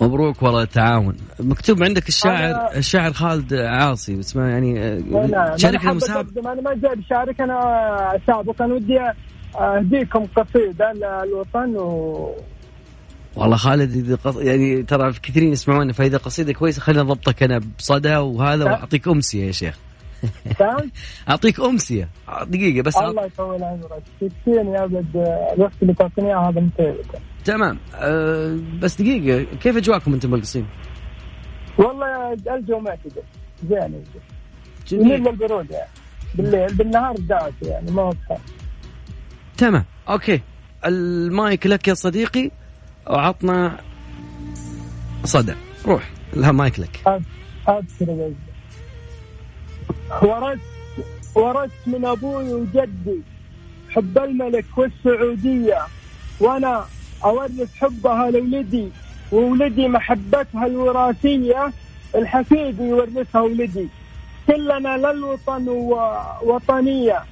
مبروك 0.00 0.42
والله 0.42 0.62
التعاون. 0.62 1.16
مكتوب 1.40 1.82
عندك 1.82 2.08
الشاعر 2.08 2.54
أنا- 2.54 2.76
الشاعر 2.76 3.12
خالد 3.12 3.54
عاصي 3.54 4.16
بس 4.16 4.36
ما 4.36 4.50
يعني 4.50 4.80
آه، 4.80 5.56
شاركنا 5.56 5.90
أقدم، 5.90 6.48
أنا 6.48 6.60
ما 6.60 6.74
جاي 6.74 6.94
بشارك 6.96 7.40
أنا 7.40 7.54
آه، 7.54 8.16
اسابق 8.24 8.62
أنا 8.62 8.74
ودي 8.74 9.00
آه، 9.00 9.14
أهديكم 9.78 10.26
قصيدة 10.36 10.92
للوطن 10.92 11.76
و 11.76 12.30
والله 13.36 13.56
خالد 13.56 14.18
قص... 14.24 14.36
يعني 14.36 14.82
ترى 14.82 15.12
في 15.12 15.20
كثيرين 15.20 15.52
يسمعونا 15.52 15.92
فإذا 15.92 16.16
قصيدة 16.18 16.52
كويسة 16.52 16.80
خلينا 16.80 17.02
نضبطك 17.02 17.42
أنا 17.42 17.60
بصدى 17.78 18.16
وهذا 18.16 18.64
وأعطيك 18.64 19.08
أمسية 19.08 19.46
يا 19.46 19.52
شيخ؟ 19.52 19.78
أعطيك 21.28 21.60
أمسية. 21.60 22.08
دقيقة 22.42 22.82
بس. 22.82 22.96
الله 22.96 23.24
يطول 23.24 23.62
عمرك. 23.62 24.02
تكفيني 24.20 24.72
يا 24.72 24.84
أبد 24.84 25.06
الوقت 25.54 25.72
اللي 25.82 25.94
تعطيني 25.94 26.28
اياه 26.28 26.48
هذا 26.48 26.60
متعبك 26.60 27.20
تمام. 27.44 27.78
أه 27.94 28.58
بس 28.82 29.02
دقيقة 29.02 29.46
كيف 29.62 29.76
اجواكم 29.76 30.14
أنتم 30.14 30.30
بالقصيم؟ 30.30 30.66
والله 31.78 32.32
الجو 32.32 32.78
معتدل 32.78 33.22
زين. 33.68 34.04
جميل. 34.88 35.06
يميل 35.06 35.20
للبرود 35.20 35.70
يعني. 35.70 35.90
بالليل 36.34 36.74
بالنهار 36.74 37.14
دافي 37.16 37.64
يعني 37.64 37.90
ما 37.90 38.02
هو. 38.02 38.12
تمام. 39.56 39.84
okay. 40.08 40.40
المايك 40.86 41.66
لك 41.66 41.88
يا 41.88 41.94
صديقي. 41.94 42.50
وعطنا 43.10 43.80
صدى. 45.24 45.54
روح. 45.86 46.10
لا 46.32 46.52
مايك 46.52 46.80
لك. 46.80 47.22
أبشر. 47.68 48.32
ورثت 50.22 50.60
ورثت 51.34 51.72
من 51.86 52.04
أبوي 52.04 52.54
وجدي. 52.54 53.20
حب 53.90 54.18
الملك 54.18 54.64
والسعودية. 54.76 55.86
وأنا 56.40 56.84
أورث 57.24 57.74
حبها 57.74 58.30
لولدي 58.30 58.88
وولدي 59.32 59.88
محبتها 59.88 60.66
الوراثية. 60.66 61.72
الحفيد 62.14 62.80
يورثها 62.80 63.40
ولدي. 63.40 63.88
كلنا 64.46 64.96
للوطن 64.96 65.68
ووطنية. 65.68 67.24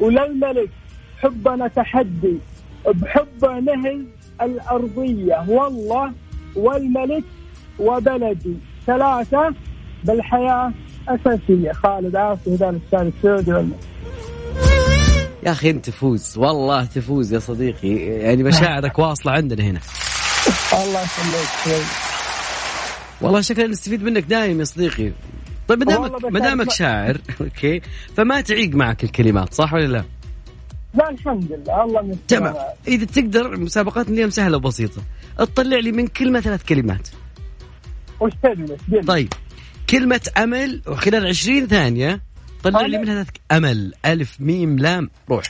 وللملك 0.00 0.70
حبنا 1.18 1.68
تحدي. 1.68 2.36
بحبه 2.86 3.60
نهز 3.60 4.21
الأرضية. 4.44 5.44
والله 5.48 6.12
والملك 6.56 7.24
وبلدي. 7.78 8.56
ثلاثة 8.86 9.54
بالحياة 10.04 10.72
أساسية. 11.08 11.72
خالد 11.72 12.16
عاصي 12.16 12.54
هذا 12.54 12.70
الشارع 12.70 13.10
السعودي. 13.18 13.72
يا 15.46 15.52
أخي 15.52 15.70
أنت 15.70 15.86
تفوز. 15.86 16.38
والله 16.38 16.84
تفوز 16.84 17.32
يا 17.32 17.38
صديقي. 17.38 17.96
يعني 17.96 18.42
مشاعرك 18.42 18.98
واصلة 18.98 19.32
عندنا 19.32 19.64
هنا. 19.64 19.80
الله 20.72 21.02
يخليك. 21.02 21.86
والله 23.20 23.40
شكلنا 23.40 23.68
نستفيد 23.68 24.02
منك 24.02 24.24
دايم 24.24 24.58
يا 24.58 24.64
صديقي. 24.64 25.12
طيب 25.68 25.78
ما 25.78 25.84
دامك 25.84 26.24
ما 26.24 26.40
دامك 26.40 26.70
شاعر 26.70 27.18
أوكي 27.40 27.80
فما 28.16 28.40
تعيق 28.40 28.74
معك 28.74 29.04
الكلمات 29.04 29.54
صح 29.54 29.74
ولا 29.74 29.86
لا؟ 29.86 30.04
لا 30.94 31.10
الحمد 31.10 31.52
لله. 31.52 31.84
الله 31.84 32.02
من 32.02 32.26
تمام. 32.28 32.54
إذا 32.88 33.04
تقدر 33.04 33.56
مسابقاتنا 33.56 34.14
اليوم 34.14 34.30
سهلة 34.30 34.56
وبسيطة. 34.56 35.02
تطلع 35.38 35.78
لي 35.78 35.92
من 35.92 36.06
كلمة 36.06 36.40
ثلاث 36.40 36.64
كلمات. 36.64 37.08
وش. 38.20 38.32
طيب. 39.06 39.32
كلمة 39.90 40.30
أمل 40.36 40.82
وخلال 40.86 41.26
20 41.26 41.66
ثانية. 41.66 42.20
طلع 42.64 42.80
لي 42.80 42.96
أمل. 42.96 43.04
منها 43.04 43.14
ثلاث 43.14 43.28
أمل. 43.52 43.94
ألف 44.06 44.36
ميم 44.40 44.78
لام 44.78 45.10
روح. 45.30 45.44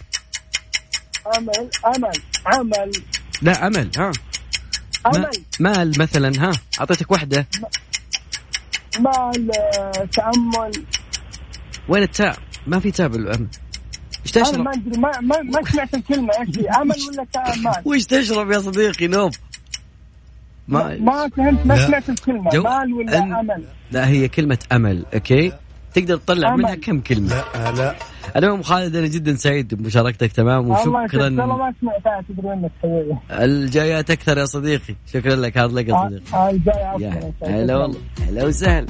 أمل 1.39 1.71
أمل 1.97 2.13
عمل 2.47 2.93
لا 3.43 3.67
أمل 3.67 3.91
ها. 3.99 4.13
ما 5.05 5.17
أمل. 5.17 5.31
مال 5.61 5.93
مثلا 5.99 6.33
ها. 6.39 6.53
أعطيتك 6.81 7.11
واحدة. 7.11 7.47
مال 8.99 9.51
آه، 9.57 10.09
تأمل. 10.13 10.85
وين 11.89 12.03
التاء؟ 12.03 12.39
ما 12.67 12.79
في 12.79 12.91
تاء 12.91 13.09
بالامل 13.09 13.49
إيش 14.27 14.37
أنا 14.37 14.45
تشرب 14.45 14.61
ما 14.65 14.73
أدري 14.73 14.99
ما, 15.01 15.21
ما, 15.21 15.43
ما 15.43 15.71
سمعت 15.71 15.95
الكلمة 15.95 16.33
إيش 16.41 16.59
هي؟ 16.59 16.69
أمل 16.69 16.95
ولا 17.09 17.27
تأمل 17.33 17.73
وش 17.85 18.05
تشرب 18.05 18.51
يا 18.51 18.59
صديقي؟ 18.59 19.07
نوب. 19.07 19.33
ما 20.69 20.97
ما 20.99 21.29
فهمت 21.37 21.67
ما. 21.67 21.87
سمعت 21.87 22.09
الكلمة 22.11 22.51
جو- 22.51 22.63
مال 22.63 22.93
ولا 22.93 23.13
أن- 23.21 23.39
أمل؟ 23.39 23.65
لا 23.93 24.09
هي 24.09 24.29
كلمة 24.29 24.59
أمل 24.73 25.05
أوكي؟ 25.15 25.53
تقدر 25.95 26.17
تطلع 26.17 26.49
أمل. 26.55 26.59
منها 26.63 26.75
كم 26.75 27.01
كلمة؟ 27.01 27.29
لا 27.55 27.73
لا. 27.73 27.95
المهم 28.37 28.63
خالد 28.63 28.97
أنا 28.97 29.07
جدا 29.07 29.35
سعيد 29.37 29.75
بمشاركتك 29.75 30.33
تمام؟ 30.33 30.71
وشكرا. 30.71 31.23
والله 31.23 31.57
ما 31.57 31.75
سمعتها 31.81 32.25
تدري 32.29 32.49
منك 32.57 32.71
حبيبي. 32.83 33.17
الجايات 33.31 34.11
أكثر 34.11 34.39
يا 34.39 34.45
صديقي. 34.45 34.95
شكرا 35.13 35.37
لك 35.37 35.59
هذا 35.59 35.73
لك 35.73 35.89
يا 35.89 36.07
صديقي. 36.07 36.23
هاي 36.33 36.59
جاي 36.59 36.75
يا 37.01 37.33
هلا 37.63 37.77
والله. 37.77 37.99
هلا 38.29 38.45
وسهلا. 38.45 38.87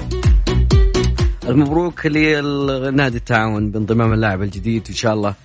المبروك 1.49 2.05
لنادي 2.05 3.17
التعاون 3.17 3.71
بانضمام 3.71 4.13
اللاعب 4.13 4.41
الجديد 4.41 4.83
وان 4.87 4.95
شاء 4.95 5.13
الله. 5.13 5.35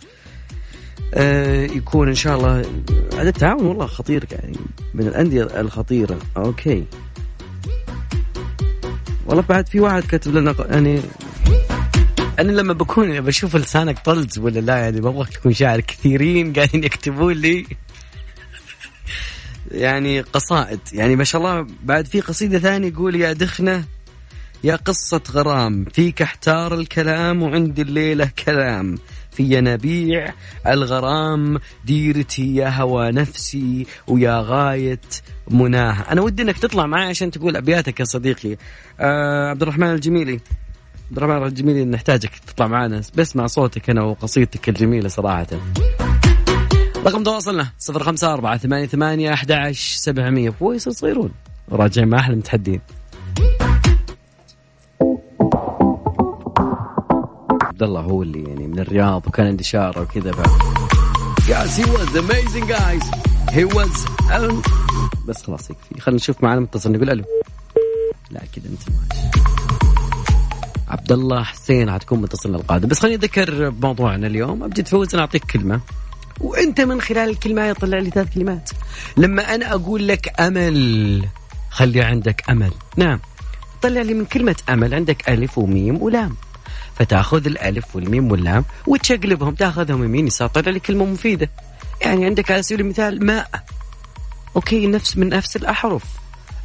آه، 1.15 1.65
يكون 1.65 2.09
إن 2.09 2.15
شاء 2.15 2.37
الله. 2.37 2.65
هذا 3.15 3.29
التعاون 3.29 3.67
والله 3.67 3.87
خطير 3.87 4.25
يعني 4.33 4.57
من 4.95 5.07
الأندية 5.07 5.43
الخطيرة. 5.43 6.19
أوكي. 6.37 6.85
والله 9.27 9.45
بعد 9.49 9.69
في 9.69 9.81
واحد 9.81 10.03
كتب 10.03 10.35
لنا 10.35 10.55
يعني 10.71 11.01
أنا 12.39 12.53
لما 12.53 12.73
بكون 12.73 13.21
بشوف 13.21 13.57
لسانك 13.57 13.99
طلز 13.99 14.39
ولا 14.39 14.61
لا 14.61 14.77
يعني 14.77 15.01
ببغاك 15.01 15.29
تكون 15.29 15.53
شاعر 15.53 15.81
كثيرين 15.81 16.53
قاعدين 16.53 16.85
يكتبون 16.85 17.33
لي. 17.33 17.67
يعني 19.71 20.21
قصائد. 20.21 20.81
يعني 20.93 21.17
ما 21.17 21.25
شاء 21.25 21.41
الله 21.41 21.67
بعد 21.85 22.07
في 22.07 22.21
قصيدة 22.21 22.59
ثانية 22.59 22.89
يقول 22.89 23.17
يا 23.17 23.33
دخنة 23.33 23.85
يا 24.65 24.77
قصة 24.77 25.21
غرام 25.31 25.85
فيك 25.85 26.23
احتار 26.23 26.75
الكلام 26.75 27.43
وعندي 27.43 27.83
الليلة 27.83 28.31
كلام. 28.47 28.99
في 29.31 29.43
ينابيع 29.43 30.33
الغرام 30.67 31.59
ديرتي 31.85 32.55
يا 32.55 32.69
هوى 32.69 33.13
نفسي 33.13 33.87
ويا 34.07 34.41
غاية 34.47 35.01
مناها. 35.51 36.13
أنا 36.13 36.21
ودي 36.21 36.43
أنك 36.43 36.59
تطلع 36.59 36.87
معي 36.87 37.09
عشان 37.09 37.31
تقول 37.31 37.57
أبياتك 37.57 38.01
يا 38.01 38.05
صديقي. 38.05 38.57
آه 39.01 39.49
عبد 39.51 39.63
الرحمن 39.63 39.91
الجميلي. 39.91 40.41
عبد 41.11 41.17
الرحمن 41.17 41.47
الجميلي 41.47 41.85
نحتاجك 41.85 42.31
تطلع 42.47 42.67
معنا. 42.67 43.03
بسمع 43.15 43.47
صوتك 43.47 43.91
أنا 43.91 44.03
وقصيدتك 44.03 44.69
الجميلة 44.69 45.09
صراحة. 45.09 45.47
رقم 47.07 47.23
تواصلنا 47.23 47.69
صفر 47.79 48.03
خمسة 48.03 48.33
أربعة 48.33 48.57
ثمانية 48.57 48.87
ثمانية 48.87 49.33
أحد 49.33 49.53
عشر 49.53 49.97
سبعمية. 49.99 50.51
تصيرون 50.87 51.31
راجعين 51.73 52.09
مع 52.09 52.19
أحلى 52.19 52.37
متحدين. 52.37 52.81
عبد 57.79 57.89
الله 57.89 58.01
هو 58.01 58.23
اللي 58.23 58.43
يعني 58.43 58.67
من 58.67 58.79
الرياض 58.79 59.27
وكان 59.27 59.47
عنده 59.47 59.63
شارة 59.63 60.01
وكذا 60.01 60.33
ف 60.33 60.41
Yes, 61.49 61.77
he 61.79 61.85
was 61.85 62.11
amazing 62.25 62.67
guys. 62.67 63.05
He 63.55 63.65
was 63.77 64.11
بس 65.27 65.43
خلاص 65.43 65.71
يكفي 65.71 66.01
خلينا 66.01 66.17
نشوف 66.17 66.43
معنا 66.43 66.61
متصل 66.61 66.93
نقول 66.93 67.11
ألو. 67.11 67.25
لا 68.31 68.41
كذا 68.41 68.65
أنت 68.67 68.81
ماشي 68.89 69.41
عبد 70.89 71.13
الله 71.13 71.43
حسين 71.43 71.91
حتكون 71.91 72.21
متصلنا 72.21 72.57
القادم. 72.57 72.89
بس 72.89 72.99
خليني 72.99 73.17
أذكر 73.17 73.71
بموضوعنا 73.71 74.27
اليوم. 74.27 74.63
أبجد 74.63 74.89
فوز 74.89 75.15
أنا 75.15 75.23
أعطيك 75.23 75.45
كلمة. 75.45 75.81
وأنت 76.41 76.81
من 76.81 77.01
خلال 77.01 77.31
الكلمة 77.31 77.63
يطلع 77.63 77.99
لي 77.99 78.11
ثلاث 78.11 78.35
كلمات. 78.35 78.71
لما 79.17 79.55
أنا 79.55 79.75
أقول 79.75 80.09
لك 80.09 80.41
أمل 80.41 81.25
خلي 81.71 82.03
عندك 82.03 82.51
أمل. 82.51 82.73
نعم. 82.97 83.21
طلع 83.83 84.03
لي 84.03 84.15
من 84.15 84.25
كلمة 84.25 84.57
أمل. 84.69 84.95
عندك 84.95 85.29
ألف 85.29 85.59
وميم 85.59 86.03
ولام. 86.03 86.37
فتاخذ 86.99 87.47
الألف 87.47 87.97
والميم 87.97 88.31
واللام 88.33 88.65
وتشقلبهم 88.87 89.55
تاخذهم 89.55 90.05
يمين 90.05 90.27
يسار 90.27 90.49
طلع 90.49 90.73
لي 90.73 90.81
كلمة 90.81 91.05
مفيدة. 91.05 91.51
يعني 92.01 92.27
عندك 92.27 92.51
على 92.51 92.63
سبيل 92.63 92.81
المثال 92.81 93.27
ماء. 93.27 93.65
أوكي 94.57 94.87
نفس 94.87 95.17
من 95.17 95.29
نفس 95.29 95.57
الأحرف. 95.57 96.05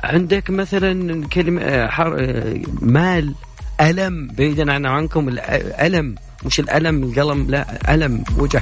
عندك 0.03 0.49
مثلا 0.49 1.27
كلمة 1.27 1.61
آه، 1.61 1.87
حر... 1.87 2.15
آه، 2.19 2.61
مال 2.81 3.33
ألم 3.81 4.27
بعيدا 4.27 4.73
عن 4.73 4.85
عنكم 4.85 5.29
الالم 5.29 6.15
مش 6.45 6.59
الألم 6.59 7.03
القلم 7.03 7.49
لا 7.49 7.93
ألم 7.93 8.23
وجع. 8.37 8.61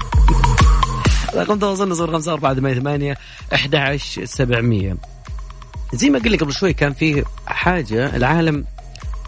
رقم 1.36 1.60
تواصلنا 1.60 1.94
صفر 1.94 2.14
خمسة 2.14 2.34
أربعة 2.34 2.54
ثمانية 2.54 2.80
ثمانية 2.80 3.18
أحد 3.54 4.00
سبعمية. 4.24 4.98
زي 5.94 6.10
ما 6.10 6.20
قلنا 6.20 6.38
قبل 6.38 6.54
شوي 6.54 6.74
كان 6.74 6.94
في 6.94 7.24
حاجة 7.46 8.16
العالم 8.16 8.66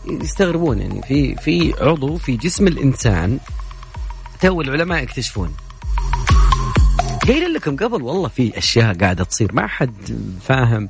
يستغربون 0.08 0.80
يعني 0.80 1.02
في 1.02 1.36
في 1.36 1.74
عضو 1.82 2.18
في 2.18 2.38
جسم 2.38 2.68
الإنسان 2.68 3.40
تو 4.42 4.62
العلماء 4.62 5.04
يكتشفون. 5.04 5.54
قايل 7.28 7.54
لكم 7.54 7.76
قبل 7.76 8.02
والله 8.04 8.28
في 8.28 8.58
أشياء 8.58 8.94
قاعدة 8.98 9.24
تصير 9.24 9.54
ما 9.54 9.68
حد 9.68 9.94
فاهم. 10.42 10.90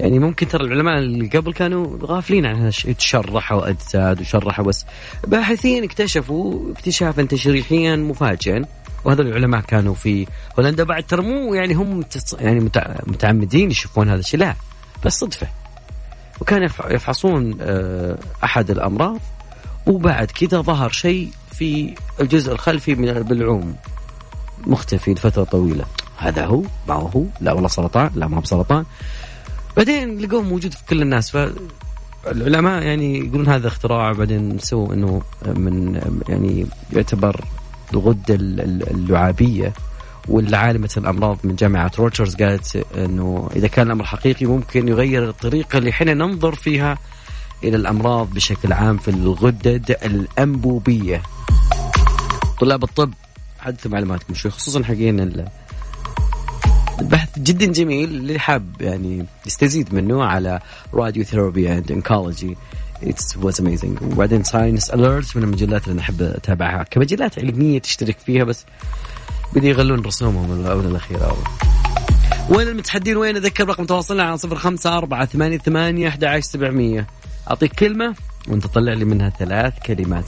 يعني 0.00 0.18
ممكن 0.18 0.48
ترى 0.48 0.64
العلماء 0.64 0.98
اللي 0.98 1.28
قبل 1.28 1.52
كانوا 1.52 1.98
غافلين 2.02 2.46
عن 2.46 2.54
هالشيء 2.64 2.92
تشرحوا 2.92 3.68
أجساد 3.70 4.20
وشرحوا 4.20 4.64
بس. 4.64 4.84
باحثين 5.26 5.84
اكتشفوا 5.84 6.72
اكتشافا 6.72 7.22
تشريحيا 7.22 7.96
مفاجئا. 7.96 8.64
وهذا 9.04 9.22
العلماء 9.22 9.60
كانوا 9.60 9.94
في 9.94 10.26
هولندا 10.58 10.84
بعد 10.84 11.02
ترى 11.02 11.22
مو 11.22 11.54
يعني 11.54 11.74
هم 11.74 12.04
يعني 12.38 12.60
متع- 12.60 13.00
متعمدين 13.06 13.70
يشوفون 13.70 14.08
هذا 14.08 14.20
الشيء. 14.20 14.40
لا 14.40 14.54
بس 15.04 15.12
صدفة. 15.18 15.46
وكان 16.40 16.62
يف- 16.62 16.82
يفحصون 16.90 17.56
آه، 17.60 18.18
أحد 18.44 18.70
الامراض 18.70 19.18
وبعد 19.86 20.30
كذا 20.30 20.60
ظهر 20.60 20.90
شيء 20.90 21.30
في 21.52 21.94
الجزء 22.20 22.52
الخلفي 22.52 22.94
من 22.94 23.08
البلعوم 23.08 23.76
مختفي 24.66 25.14
لفتره 25.14 25.44
طويلة. 25.44 25.84
هذا 26.18 26.46
هو 26.46 26.62
ما 26.88 26.94
هو؟ 26.94 27.22
لا 27.40 27.52
والله 27.52 27.68
سرطان 27.68 28.10
لا 28.14 28.26
ما 28.28 28.36
هو 28.36 28.40
بسرطان. 28.40 28.84
بعدين 29.76 30.18
لقوه 30.18 30.42
موجود 30.42 30.72
في 30.74 30.84
كل 30.88 31.02
الناس 31.02 31.30
فالعلماء 32.24 32.82
يعني 32.82 33.18
يقولون 33.18 33.48
هذا 33.48 33.68
اختراع 33.68 34.12
بعدين 34.12 34.58
سووا 34.58 34.94
إنه 34.94 35.22
من 35.46 36.00
يعني 36.28 36.66
يعتبر 36.92 37.44
الغدة 37.94 38.34
ال- 38.34 38.60
والعالمة 40.28 40.90
الأمراض 40.96 41.38
من 41.44 41.54
جامعة 41.56 41.90
روتشرز 41.98 42.34
قالت 42.36 42.86
أنه 42.96 43.50
إذا 43.56 43.66
كان 43.68 43.86
الأمر 43.86 44.04
حقيقي 44.04 44.46
ممكن 44.46 44.88
يغير 44.88 45.28
الطريقة 45.28 45.78
اللي 45.78 45.92
حين 45.92 46.18
ننظر 46.18 46.54
فيها 46.54 46.98
إلى 47.64 47.76
الأمراض 47.76 48.30
بشكل 48.30 48.72
عام 48.72 48.98
في 48.98 49.08
الغدد 49.10 49.96
الأنبوبية. 50.04 51.22
طلاب 52.60 52.84
الطب 52.84 53.12
حدثوا 53.58 53.90
معلوماتكم 53.90 54.34
شوي 54.34 54.50
خصوصا 54.50 54.82
حقين 54.84 55.20
ال- 55.20 55.48
البحث 57.00 57.38
جدا 57.38 57.66
جميل 57.66 58.08
اللي 58.10 58.38
حاب 58.38 58.66
يعني 58.80 59.26
يستزيد 59.46 59.94
منه 59.94 60.24
على 60.24 60.60
radiotherapy 60.94 61.72
and 61.72 61.92
oncology 61.92 62.56
it's 63.02 63.36
was 63.36 63.60
amazing 63.60 64.02
وبعدين 64.02 64.44
Science 64.44 64.90
Alert 64.90 65.36
من 65.36 65.42
المجلات 65.42 65.82
اللي 65.84 65.92
أنا 65.92 66.00
احب 66.00 66.22
أتابعها. 66.22 66.82
كمجلات 66.82 67.38
علمية 67.38 67.78
تشترك 67.78 68.18
فيها 68.18 68.44
بس 68.44 68.64
بدي 69.54 69.68
يغلون 69.68 70.00
رسومهم 70.00 70.60
الاونه 70.60 70.88
الاخيره 70.88 71.26
والله. 71.26 71.44
وين 72.50 72.68
المتحدين؟ 72.68 73.16
وين؟ 73.16 73.36
أذكر 73.36 73.68
رقم 73.68 73.84
تواصلنا 73.84 74.22
على 74.22 74.38
صفر 74.38 74.56
خمسة 74.56 74.98
أربعة 74.98 75.26
ثمانية 75.26 75.58
ثمانية 75.58 76.08
أحد 76.08 76.24
عشر 76.24 76.40
سبعمية. 76.40 77.06
أعطيك 77.50 77.72
كلمة 77.72 78.14
وأنت 78.48 78.66
تطلع 78.66 78.92
لي 78.92 79.04
منها 79.04 79.30
ثلاث 79.30 79.74
كلمات. 79.86 80.24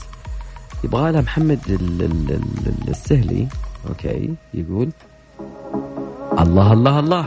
يبغى 0.83 1.11
لها 1.11 1.21
محمد 1.21 1.59
ال- 1.69 2.01
ال- 2.01 2.31
ال- 2.31 2.89
السهلي 2.89 3.47
okay 3.89 4.33
يقول 4.53 4.89
الله 6.39 6.73
الله 6.73 6.99
الله. 6.99 7.25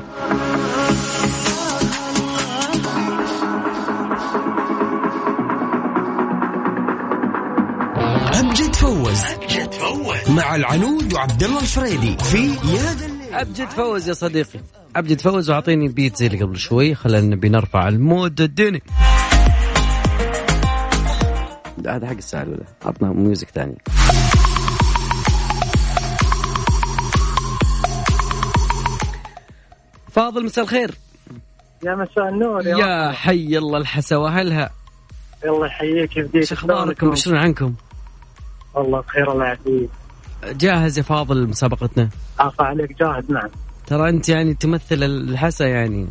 أبجد 8.53 8.75
فوز. 8.75 9.23
مع 10.29 10.55
العنود 10.55 11.13
وعبد 11.13 11.43
الله 11.43 11.61
الفريدي 11.61 12.17
في 12.19 12.47
يا 12.47 12.95
ذا 12.95 13.07
الليل 13.07 13.35
أبجد 13.35 13.69
فوز 13.69 14.09
يا 14.09 14.13
صديقي. 14.13 14.61
أبجد 14.97 15.21
فوز 15.21 15.51
وأعطيني 15.51 15.89
بيت 15.89 16.17
زي 16.17 16.27
اللي 16.27 16.43
قبل 16.43 16.59
شوي. 16.59 16.95
خلينا 16.95 17.37
نبي 17.37 17.49
نرفع 17.49 17.89
ال 17.89 17.99
mood 17.99 18.41
الدني. 18.41 18.83
لا، 21.79 21.97
هذا 21.97 22.07
حق 22.07 22.13
الساعة 22.13 22.43
الأولى. 22.43 22.65
عطنا 22.85 23.13
music 23.13 23.49
ثاني 23.49 23.79
فاضل 30.11 30.45
مساء 30.45 30.65
الخير. 30.65 30.95
يا 31.85 31.95
مساء 31.95 32.29
النور 32.29 32.67
يا, 32.67 32.77
يا 32.77 33.13
حي 33.13 33.59
الله 33.59 33.79
الحسا 33.79 34.17
وهلها 34.17 34.71
الله 35.45 35.67
يحييك 35.67 36.17
يهديك 36.17 36.37
إيش 36.37 36.53
أخباركم؟ 36.53 37.11
بشرون 37.11 37.39
عنكم؟ 37.39 37.75
والله 38.75 39.01
بخير 39.01 39.33
الله 39.33 39.45
يعافيك. 39.45 39.91
جاهز 40.45 40.99
يا 40.99 41.03
فاضل 41.03 41.49
مسابقتنا؟ 41.49 42.09
عفا 42.39 42.65
عليك 42.65 42.99
جاهز 42.99 43.31
نعم. 43.31 43.49
ترى 43.87 44.09
أنت 44.09 44.29
يعني 44.29 44.55
تمثل 44.55 45.03
الحسا 45.03 45.67
يعني. 45.67 46.09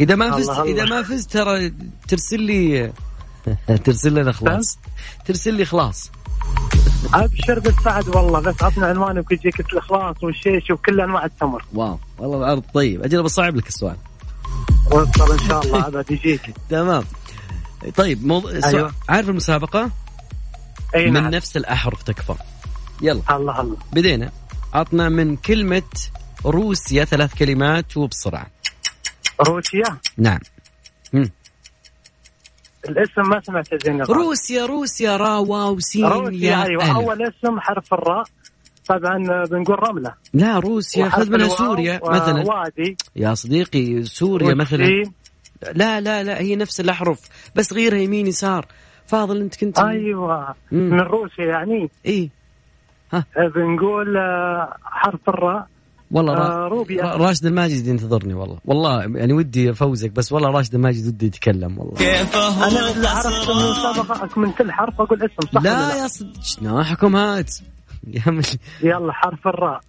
إذا 0.00 0.14
ما 0.14 0.30
فزت 0.30 0.50
إذا. 0.50 0.84
ما 0.84 1.02
فزت 1.02 1.32
ترى 1.32 1.72
ترسل 2.08 2.40
لي 2.40 2.92
ترسل 3.84 4.14
لنا 4.14 4.32
خلاص 4.32 4.78
ترسل 5.26 5.54
لي 5.54 5.64
خلاص 5.64 6.10
أبشر 7.14 7.58
بالسعد 7.58 8.08
والله 8.16 8.40
بس 8.40 8.62
عطنا 8.62 8.86
عنوانك 8.86 9.30
ويجيك 9.30 9.60
الإخلاص 9.60 10.16
والشيش 10.22 10.70
وكل 10.70 11.00
أنواع 11.00 11.24
التمر. 11.24 11.64
واو 11.74 11.98
والله 12.18 12.38
العرض 12.38 12.62
طيب. 12.74 13.02
أجل 13.04 13.22
بصعب 13.22 13.56
لك 13.56 13.68
السؤال. 13.68 13.96
وصل 14.90 15.32
إن 15.32 15.48
شاء 15.48 15.64
الله 15.64 15.86
ابد 15.86 16.10
يجيك. 16.10 16.40
تمام. 16.70 17.04
طيب 17.96 18.26
موضوع 18.26 18.52
أيوة. 18.64 18.92
عارف 19.08 19.28
المسابقة 20.94 21.06
أي 21.06 21.10
من 21.10 21.22
نعم. 21.22 21.34
نفس 21.34 21.56
الأحرف 21.56 22.02
تكفى. 22.02 22.34
يلا. 23.02 23.22
الله 23.30 23.60
الله. 23.60 23.76
بدينا. 23.92 24.32
عطنا 24.74 25.08
من 25.08 25.36
كلمة 25.36 25.82
روسيا 26.46 27.04
ثلاث 27.04 27.34
كلمات 27.34 27.96
وبسرعة. 27.96 28.46
روسيا؟ 29.48 29.98
نعم. 30.18 30.38
مم. 31.12 31.30
الاسم 32.88 33.22
ما 33.30 33.40
سمعت 33.46 33.84
زين. 33.84 34.02
روسيا 34.02 34.66
روسيا 34.66 35.16
را 35.16 35.36
واو 35.36 35.80
سين 35.80 36.04
روسيا 36.04 36.50
يا 36.50 36.64
أيوه. 36.64 36.84
ألف. 36.84 36.96
أول 36.96 37.22
اسم 37.22 37.60
حرف 37.60 37.94
الراء. 37.94 38.24
طبعا 38.86 39.44
بنقول 39.50 39.88
رملة. 39.88 40.14
لا 40.34 40.58
روسيا. 40.58 41.08
خذ 41.08 41.30
منها 41.30 41.48
سوريا 41.48 42.00
آه، 42.04 42.10
مثلا. 42.10 42.44
وادي 42.44 42.96
يا 43.16 43.34
صديقي 43.34 44.04
سوريا 44.04 44.54
مثلا. 44.54 45.04
لا 45.74 46.00
لا 46.00 46.22
لا 46.22 46.40
هي 46.40 46.56
نفس 46.56 46.80
الأحرف 46.80 47.20
بس 47.54 47.72
غيرها 47.72 47.98
يمين 47.98 48.26
يسار. 48.26 48.66
فاضل 49.08 49.40
أنت 49.40 49.56
كنت 49.56 49.78
أيوه. 49.78 50.54
مم. 50.72 50.90
من 50.90 51.00
روسيا 51.00 51.44
يعني. 51.44 51.90
إيه 52.06 52.28
آه، 53.14 53.24
بنقول 53.54 54.16
آه، 54.16 54.74
حرف 54.84 55.28
الراء. 55.28 55.66
والله 56.10 56.32
آه، 56.32 56.36
را... 56.58 56.68
روبيا. 56.68 57.02
را- 57.02 57.16
راشد 57.16 57.46
الماجد 57.46 57.86
ينتظرني 57.86 58.34
والله. 58.34 58.58
والله 58.64 59.00
يعني 59.02 59.32
ودي 59.32 59.70
أفوزك 59.70 60.10
بس 60.10 60.32
والله 60.32 60.50
راشد 60.50 60.74
الماجد 60.74 61.06
ودي 61.06 61.26
يتكلم 61.26 61.78
والله. 61.78 61.94
كيفه 61.94 62.68
أنا 62.68 62.90
اللي 62.96 63.08
عرفت 63.08 63.50
من 63.50 63.94
سبق 63.94 64.38
من 64.38 64.52
كل 64.52 64.72
حرف 64.72 65.00
أقول 65.00 65.22
اسم 65.22 65.48
صح 65.52 65.60
ولا 65.60 65.68
لا؟ 65.68 66.02
يا 66.02 66.06
صد 66.08 66.32
جناحكم 66.60 67.16
هات؟ 67.16 67.54
يلا 68.82 69.12
حرف 69.12 69.46
الراء. 69.48 69.80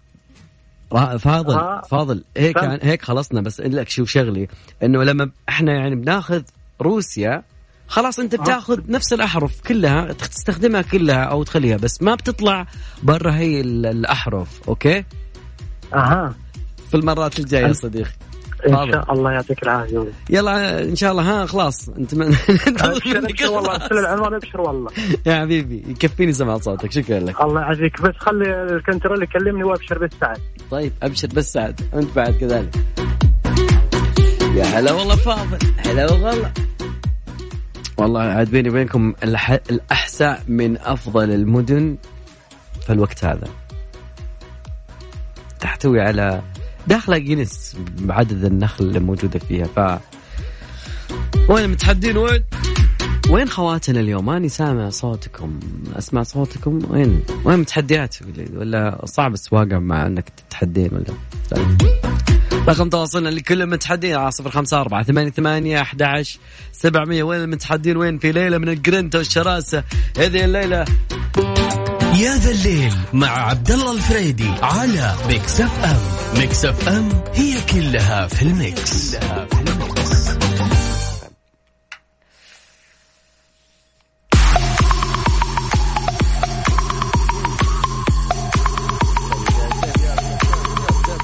را- 0.92 1.16
فاضل 1.16 1.54
آه. 1.54 1.80
فاضل. 1.80 2.24
هيك 2.36 2.58
فهمت. 2.58 2.68
يعني 2.70 2.92
هيك 2.92 3.02
خلصنا 3.02 3.40
بس 3.40 3.60
أقول 3.60 3.76
لك 3.76 3.88
شو 3.88 4.04
شغلي 4.04 4.48
إنه 4.82 5.02
لما 5.04 5.30
إحنا 5.48 5.72
يعني 5.72 5.94
بناخذ 5.96 6.42
روسيا 6.80 7.42
خلاص 7.90 8.18
انت 8.18 8.34
بتاخذ 8.34 8.80
نفس 8.88 9.12
الأحرف 9.12 9.60
كلها 9.68 10.12
تستخدمها 10.12 10.82
كلها 10.82 11.24
أو 11.24 11.42
تخليها 11.42 11.76
بس 11.76 12.02
ما 12.02 12.14
بتطلع 12.14 12.66
برا 13.02 13.32
هي 13.34 13.60
ال- 13.60 13.86
الأحرف 13.86 14.48
أوكي؟ 14.68 15.04
أها. 15.94 16.34
في 16.90 16.96
المرات 16.96 17.38
الجاية 17.38 17.66
يا 17.66 17.72
صديقي. 17.72 18.10
إن. 18.68 18.92
شاء 18.92 19.12
الله 19.12 19.32
يعطيك 19.32 19.62
العافية. 19.62 20.04
يلا 20.30 20.82
إن 20.82 20.96
شاء 20.96 21.12
الله 21.12 21.22
ها 21.42 21.46
خلاص. 21.46 21.88
أنت 21.88 22.14
من... 22.14 22.26
ابشر 22.26 23.50
والله. 23.50 23.74
ارسل 23.76 23.98
العنوان 23.98 24.34
ابشر 24.34 24.60
والله. 24.60 24.90
يا 25.26 25.40
حبيبي 25.40 25.84
يكفيني 25.88 26.32
سمع 26.32 26.58
صوتك 26.58 26.92
شكرا 26.92 27.20
لك. 27.20 27.40
الله 27.40 27.60
يعافيك. 27.60 28.02
بس 28.02 28.14
خلي 28.18 28.62
الكنترول 28.62 29.22
يكلمني 29.22 29.64
وابشر 29.64 29.98
بالسعد 29.98 30.38
طيب 30.70 30.92
أبشر 31.02 31.28
بس 31.28 31.52
سعد 31.52 31.80
أنت 31.94 32.16
بعد 32.16 32.32
كذلك. 32.34 32.76
يا 34.54 34.64
هلا 34.64 34.92
والله 34.92 35.16
فاضل. 35.16 35.58
هلا 35.86 36.12
والله. 36.12 36.52
والله 38.00 38.20
عاد 38.20 38.50
بيني 38.50 38.68
وبينكم 38.68 39.14
الح... 39.22 39.50
الأحساء 39.50 40.42
من 40.48 40.78
أفضل 40.78 41.30
المدن 41.30 41.96
في 42.86 42.92
الوقت 42.92 43.24
هذا 43.24 43.48
تحتوي 45.60 46.00
على 46.00 46.42
داخله 46.86 47.18
جينيس 47.18 47.76
بعدد 47.98 48.44
النخل 48.44 48.84
اللي 48.84 49.00
موجودة 49.00 49.38
فيها 49.38 49.66
ف 49.66 50.00
وين 51.50 51.64
المتحدين 51.64 52.16
وين؟ 52.16 52.44
وين 53.30 53.48
خواتنا 53.48 54.00
اليوم؟ 54.00 54.26
ماني 54.26 54.48
سامع 54.48 54.90
صوتكم، 54.90 55.60
أسمع 55.98 56.22
صوتكم 56.22 56.80
وين؟ 56.90 57.22
وين 57.44 57.58
متحديات؟ 57.58 58.16
ولا 58.54 59.02
صعب 59.04 59.32
السواقة 59.32 59.78
مع 59.78 60.06
إنك 60.06 60.28
تتحدين 60.28 60.90
ولا؟ 60.92 61.14
رقم 62.68 62.88
تواصلنا 62.88 63.28
لكل 63.28 63.62
المتحدين 63.62 64.16
على 64.16 64.30
صفر 64.30 64.50
خمسة 64.50 64.80
أربعة 64.80 65.02
ثمانية 65.02 65.30
ثمانية 65.30 65.80
أحد 65.80 66.02
عشر 66.02 66.38
سبعمية 66.72 67.22
وين 67.22 67.40
المتحدين 67.40 67.96
وين 67.96 68.18
في 68.18 68.32
ليلة 68.32 68.58
من 68.58 68.68
الجرنتا 68.68 69.18
والشراسة 69.18 69.84
هذه 70.18 70.44
الليلة 70.44 70.84
يا 72.14 72.36
ذا 72.36 72.50
الليل 72.50 72.92
مع 73.12 73.28
عبد 73.28 73.70
الله 73.70 73.92
الفريدي 73.92 74.50
على 74.62 75.14
Mix 75.28 75.60
FM 75.60 75.98
Mix 76.40 76.64
FM 76.64 77.08
هي 77.34 77.54
كلها 77.72 78.26
في 78.26 78.42
ال 78.42 78.57
mix, 78.57 79.16
كلها 79.16 79.46
في 79.46 79.70
ال 79.70 79.86
mix. 79.86 80.49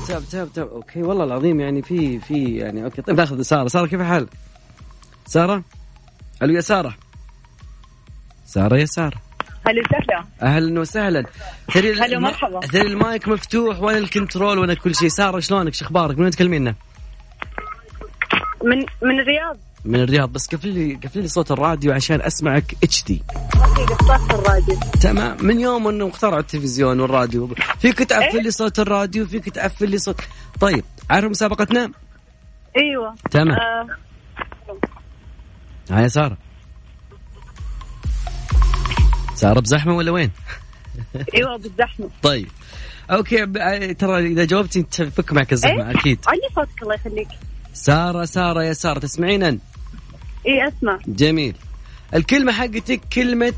تاب 0.07 0.23
تاب 0.31 0.53
تاب. 0.53 0.69
okay 0.69 1.03
والله 1.03 1.25
العظيم 1.25 1.61
يعني 1.61 1.83
في 1.83 2.19
في 2.21 2.57
يعني 2.57 2.85
okay. 2.85 3.03
طيب 3.03 3.17
ناخذ 3.17 3.43
سارة. 3.43 3.69
سارة 3.69 3.87
كيف 3.87 4.01
الحال؟ 4.01 4.29
سارة؟ 5.27 5.63
ألو 6.43 6.55
يا 6.55 6.61
سارة. 6.61 6.95
سارة 8.47 8.77
يا 8.77 8.85
سارة. 8.85 9.21
هلا 9.67 9.81
وسهلا 9.81 10.25
أهلا 10.43 10.81
وسهلا. 10.81 11.25
هلا 11.75 12.19
مرحبا. 12.19 12.61
ترى 12.61 12.87
المايك 12.87 13.29
مفتوح 13.29 13.81
وأنا 13.81 13.99
ال 13.99 14.06
control 14.06 14.59
وأنا 14.59 14.75
كل 14.75 14.95
شيء؟ 14.95 15.09
سارة 15.09 15.41
شلونك؟ 15.41 15.75
شو 15.75 15.85
أخبارك؟ 15.85 16.17
من 16.17 16.23
وين 16.23 16.31
تكلمينا؟ 16.31 16.75
من 18.65 18.79
من 18.79 19.21
الرياض. 19.21 19.57
من 19.87 20.01
الرياض. 20.01 20.33
بس 20.33 20.47
قفل 20.47 20.69
لي 20.69 20.95
قفل 20.95 21.23
لي 21.23 21.29
صوت 21.29 21.51
الراديو 21.51 21.93
عشان 21.93 22.21
أسمعك 22.23 22.77
HD 22.85 23.23
الراديو 24.31 24.81
تمام. 25.01 25.37
من 25.41 25.61
يوم 25.61 25.89
إنه 25.89 26.09
اخترعوا 26.09 26.41
التلفزيون 26.41 27.01
والراديو. 27.01 27.55
فيك 27.79 27.99
تقفل؟ 27.99 28.43
لي 28.43 28.51
صوت 28.51 28.79
الراديو 28.79 29.27
فيك 29.27 29.49
تقفل 29.49 29.91
لي 29.91 29.99
صوت. 29.99 30.21
طيب 30.61 30.85
عارف 31.11 31.31
مسابقتنا؟ 31.31 31.91
أيوه. 32.77 33.15
تمام. 33.31 33.51
آه. 33.51 33.87
ها 35.91 36.01
يا 36.01 36.09
سارة. 36.09 36.37
سارة 39.35 39.61
بزحمة 39.61 39.97
ولا 39.97 40.11
وين؟ 40.11 40.31
أيوه 41.35 41.57
بالزحمة 41.59 42.11
طيب. 42.23 42.49
okay 43.11 43.43
آه، 43.43 43.93
ترى 43.93 44.27
إذا 44.27 44.45
جاوبتي 44.45 44.83
تفك 44.83 45.33
معك 45.33 45.53
الزحمة 45.53 45.91
إيه؟ 45.91 45.99
أكيد. 45.99 46.19
علي 46.27 46.41
صوتك 46.55 46.83
الله 46.83 46.95
يخليك. 46.95 47.29
سارة 47.73 48.25
سارة 48.25 48.63
يا 48.63 48.73
سارة 48.73 48.99
تسمعينا؟ 48.99 49.59
اي 50.47 50.69
أسمع. 50.69 50.99
جميل. 51.07 51.55
الكلمة 52.15 52.53
حقتك 52.53 53.01
كلمة 53.13 53.55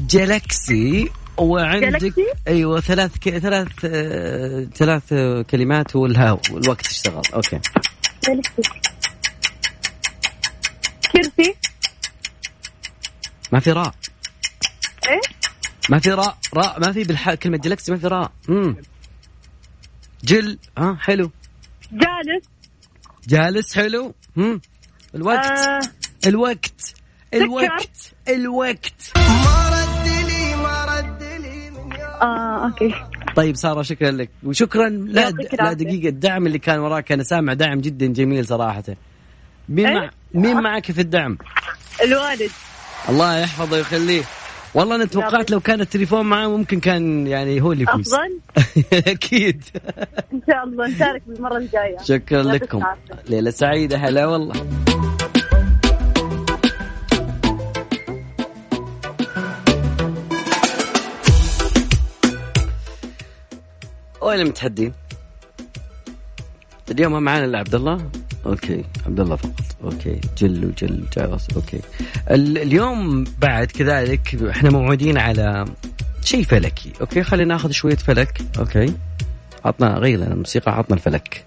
Galaxy 0.00 1.10
وعندك 1.36 1.88
Galaxy؟ 1.88 2.24
أيوه 2.48 2.80
ثلاث 2.80 3.18
ك... 3.18 3.38
ثلاث 3.38 3.68
آه... 3.84 4.64
ثلاث 4.74 5.14
كلمات 5.50 5.96
والهاو 5.96 6.40
والوقت 6.50 6.86
اشتغل. 6.86 7.22
okay. 7.34 7.60
كرسي. 11.12 11.54
ما 13.52 13.60
في 13.60 13.72
راء. 13.72 13.94
إيه؟ 15.08 15.20
ما 15.90 15.98
في 15.98 16.10
راء. 16.10 16.38
راء 16.54 16.80
ما 16.80 16.92
في 16.92 17.04
بالح... 17.04 17.34
كلمة 17.34 17.56
جلاكسي 17.58 17.92
ما 17.92 17.98
في 17.98 18.06
راء. 18.06 18.32
امم 18.48 18.76
جل. 20.24 20.58
ها 20.78 20.96
حلو. 21.00 21.30
جالس. 21.92 22.44
جالس 23.28 23.74
حلو. 23.74 24.14
امم 24.38 24.60
الوقت. 25.14 25.46
آه. 25.46 25.80
الوقت. 26.26 26.94
الوقت. 27.34 28.12
الوقت. 28.28 29.12
آه 32.22 32.64
أوكي. 32.66 32.94
طيب 33.36 33.56
سارة 33.56 33.82
شكرا 33.82 34.10
لك. 34.10 34.30
وشكرا 34.44 34.88
لا 34.88 35.30
لا. 35.30 35.72
دقيقة. 35.72 36.08
الدعم 36.08 36.46
اللي 36.46 36.58
كان 36.58 36.78
وراك 36.78 37.12
أنا 37.12 37.22
سامع 37.22 37.52
دعم 37.52 37.80
جدا 37.80 38.06
جميل 38.06 38.46
صراحة. 38.46 38.82
مين 39.68 39.86
إيه؟ 39.86 39.94
مع 39.94 40.10
مين 40.34 40.60
معك 40.62 40.92
في 40.92 41.00
الدعم؟ 41.00 41.38
الوالد. 42.04 42.50
الله 43.08 43.38
يحفظه 43.38 43.76
ويخليه. 43.76 44.22
والله 44.74 44.96
أنا 44.96 45.04
توقعت 45.04 45.50
لو 45.50 45.60
كان 45.60 45.80
التليفون 45.80 46.26
معاه 46.26 46.48
ممكن 46.48 46.80
كان 46.80 47.26
يعني 47.26 47.62
هو 47.62 47.72
اللي 47.72 47.82
يفوز. 47.84 48.14
أفضل؟ 48.14 48.38
أكيد. 49.12 49.64
إن 50.32 50.40
شاء 50.50 50.64
الله. 50.64 50.88
نشارك 50.88 51.22
بالمرة 51.26 51.56
الجاية. 51.56 51.98
شكرا 52.02 52.42
لكم. 52.42 52.82
ليلة 53.28 53.50
سعيدة. 53.50 53.96
هلا 53.98 54.26
والله. 54.26 54.66
وين 64.30 64.40
المتحدين؟ 64.40 64.92
اليوم 66.90 67.12
ما 67.12 67.20
معنا 67.20 67.44
الا 67.44 67.58
عبد 67.58 67.74
الله. 67.74 68.10
okay 68.46 68.84
عبد 69.06 69.20
الله 69.20 69.36
فقط. 69.36 69.64
okay 69.84 70.20
جل 70.38 70.64
وجل 70.64 71.04
جاوز 71.16 71.46
okay. 71.56 71.80
ال- 72.30 72.58
اليوم 72.58 73.24
بعد 73.38 73.66
كذلك 73.66 74.42
إحنا 74.50 74.70
موعودين 74.70 75.18
على 75.18 75.64
شيء 76.24 76.42
فلكي. 76.44 76.92
okay 77.00 77.22
خلينا 77.22 77.54
ناخذ 77.54 77.70
شوية 77.70 77.96
فلك. 77.96 78.40
okay. 78.58 78.92
عطنا 79.64 79.98
غير 79.98 80.18
لنا 80.18 80.32
الموسيقى 80.32 80.72
عطنا 80.72 80.96
الفلك. 80.96 81.44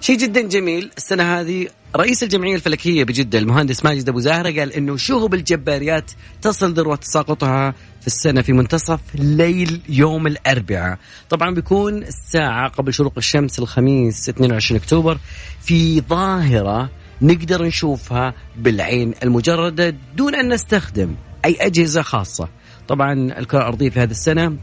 شيء 0.00 0.18
جدا 0.18 0.40
جميل 0.48 0.90
السنة 0.96 1.40
هذه. 1.40 1.68
رئيس 1.96 2.22
الجمعية 2.22 2.54
الفلكية 2.54 3.04
بجدة 3.04 3.38
المهندس 3.38 3.84
ماجد 3.84 4.08
أبو 4.08 4.20
زهرة 4.20 4.58
قال 4.60 4.72
أنه 4.72 4.96
شهب 4.96 5.34
الجباريات 5.34 6.10
تصل 6.42 6.72
ذروة 6.74 6.96
تساقطها 6.96 7.74
في 8.06 8.12
السنة 8.12 8.42
في 8.42 8.52
منتصف 8.52 9.00
ليل 9.14 9.80
يوم 9.88 10.26
الأربعاء. 10.26 10.98
طبعا 11.30 11.54
بيكون 11.54 12.02
الساعة 12.02 12.68
قبل 12.68 12.94
شروق 12.94 13.12
الشمس 13.16 13.58
الخميس 13.58 14.28
22 14.28 14.80
أكتوبر 14.80 15.18
في 15.60 16.00
ظاهرة 16.00 16.90
نقدر 17.22 17.64
نشوفها 17.64 18.34
بالعين 18.56 19.14
المجردة 19.22 19.94
دون 20.16 20.34
أن 20.34 20.48
نستخدم 20.48 21.14
أي 21.44 21.56
أجهزة 21.60 22.02
خاصة. 22.02 22.48
طبعا 22.88 23.12
الكرة 23.38 23.58
الأرضية 23.58 23.90
في 23.90 24.00
هذه 24.00 24.10
السنة 24.10 24.56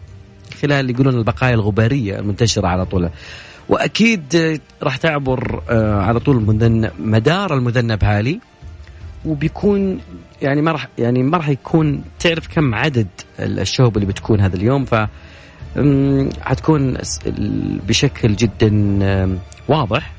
خلال 0.62 0.90
يقولون 0.90 1.16
البقايا 1.16 1.54
الغبارية 1.54 2.20
المنتشرة 2.20 2.68
على 2.68 2.86
طول. 2.86 3.10
وأكيد 3.70 4.60
راح 4.84 4.98
تعبر 4.98 5.62
آه، 5.70 6.02
على 6.02 6.20
طول 6.20 6.60
مدار 7.00 7.54
المذنب 7.54 8.04
هالي. 8.04 8.40
وبيكون 9.26 10.00
يعني 10.42 10.62
ما 10.62 10.72
راح 10.72 10.88
يعني 10.98 11.24
ما 11.24 11.38
راح 11.38 11.50
يكون 11.50 12.04
تعرف 12.20 12.48
كم 12.48 12.76
عدد 12.76 13.08
الشهب 13.40 13.96
اللي 13.98 14.08
بتكون 14.08 14.42
هذا 14.42 14.56
اليوم 14.56 14.86
ف 14.86 14.96
حتكون 16.42 16.98
بشكل 17.88 18.36
جدا 18.36 18.70
واضح. 19.68 20.14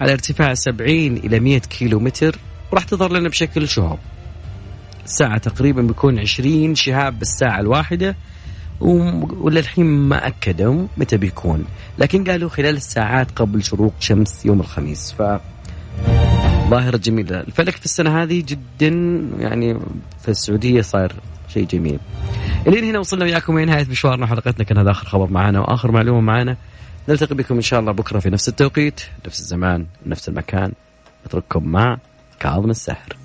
على 0.00 0.12
ارتفاع 0.12 0.54
70 0.54 0.90
إلى 1.16 1.40
100 1.40 1.58
كيلو 1.58 2.00
متر 2.00 2.38
وراح 2.72 2.84
تظهر 2.84 3.12
لنا 3.12 3.28
بشكل 3.28 3.68
شهب. 3.68 3.98
الساعة 5.04 5.38
تقريبا 5.38 5.82
بيكون 5.82 6.18
20 6.18 6.74
شهاب 6.74 7.18
بالساعة 7.18 7.60
الواحدة 7.60 8.16
وللحين 8.80 9.86
ما 9.86 10.26
أكدوا 10.26 10.86
متى 10.96 11.16
بيكون. 11.16 11.64
لكن 11.98 12.24
قالوا 12.24 12.48
خلال 12.48 12.76
الساعات 12.76 13.30
قبل 13.30 13.62
شروق 13.64 13.94
شمس 14.00 14.46
يوم 14.46 14.60
الخميس 14.60 15.12
ف 15.12 15.22
ظاهرة 16.68 16.96
جميلة. 16.96 17.40
الفلك 17.40 17.76
في 17.76 17.84
السنة 17.84 18.22
هذه 18.22 18.44
جدا 18.46 18.88
يعني 19.38 19.78
في 20.22 20.28
السعودية 20.28 20.80
صار 20.80 21.12
شيء 21.48 21.66
جميل. 21.66 21.98
إلين 22.66 22.84
هنا 22.84 22.98
وصلنا 22.98 23.24
وياكم 23.24 23.56
إلى 23.56 23.64
نهاية 23.64 23.86
مشوارنا 23.90 24.26
حلقتنا 24.26 24.64
كان 24.64 24.78
هذا 24.78 24.90
آخر 24.90 25.06
خبر 25.06 25.30
معنا 25.30 25.60
وآخر 25.60 25.90
معلومة 25.90 26.20
معنا 26.20 26.56
نلتقي 27.08 27.34
بكم 27.34 27.54
إن 27.54 27.60
شاء 27.60 27.80
الله 27.80 27.92
بكرة 27.92 28.18
في 28.18 28.30
نفس 28.30 28.48
التوقيت 28.48 29.00
نفس 29.26 29.40
الزمان 29.40 29.86
نفس 30.06 30.28
المكان. 30.28 30.72
اترككم 31.26 31.68
مع 31.68 31.98
كاظم 32.40 32.70
السحر 32.70 33.16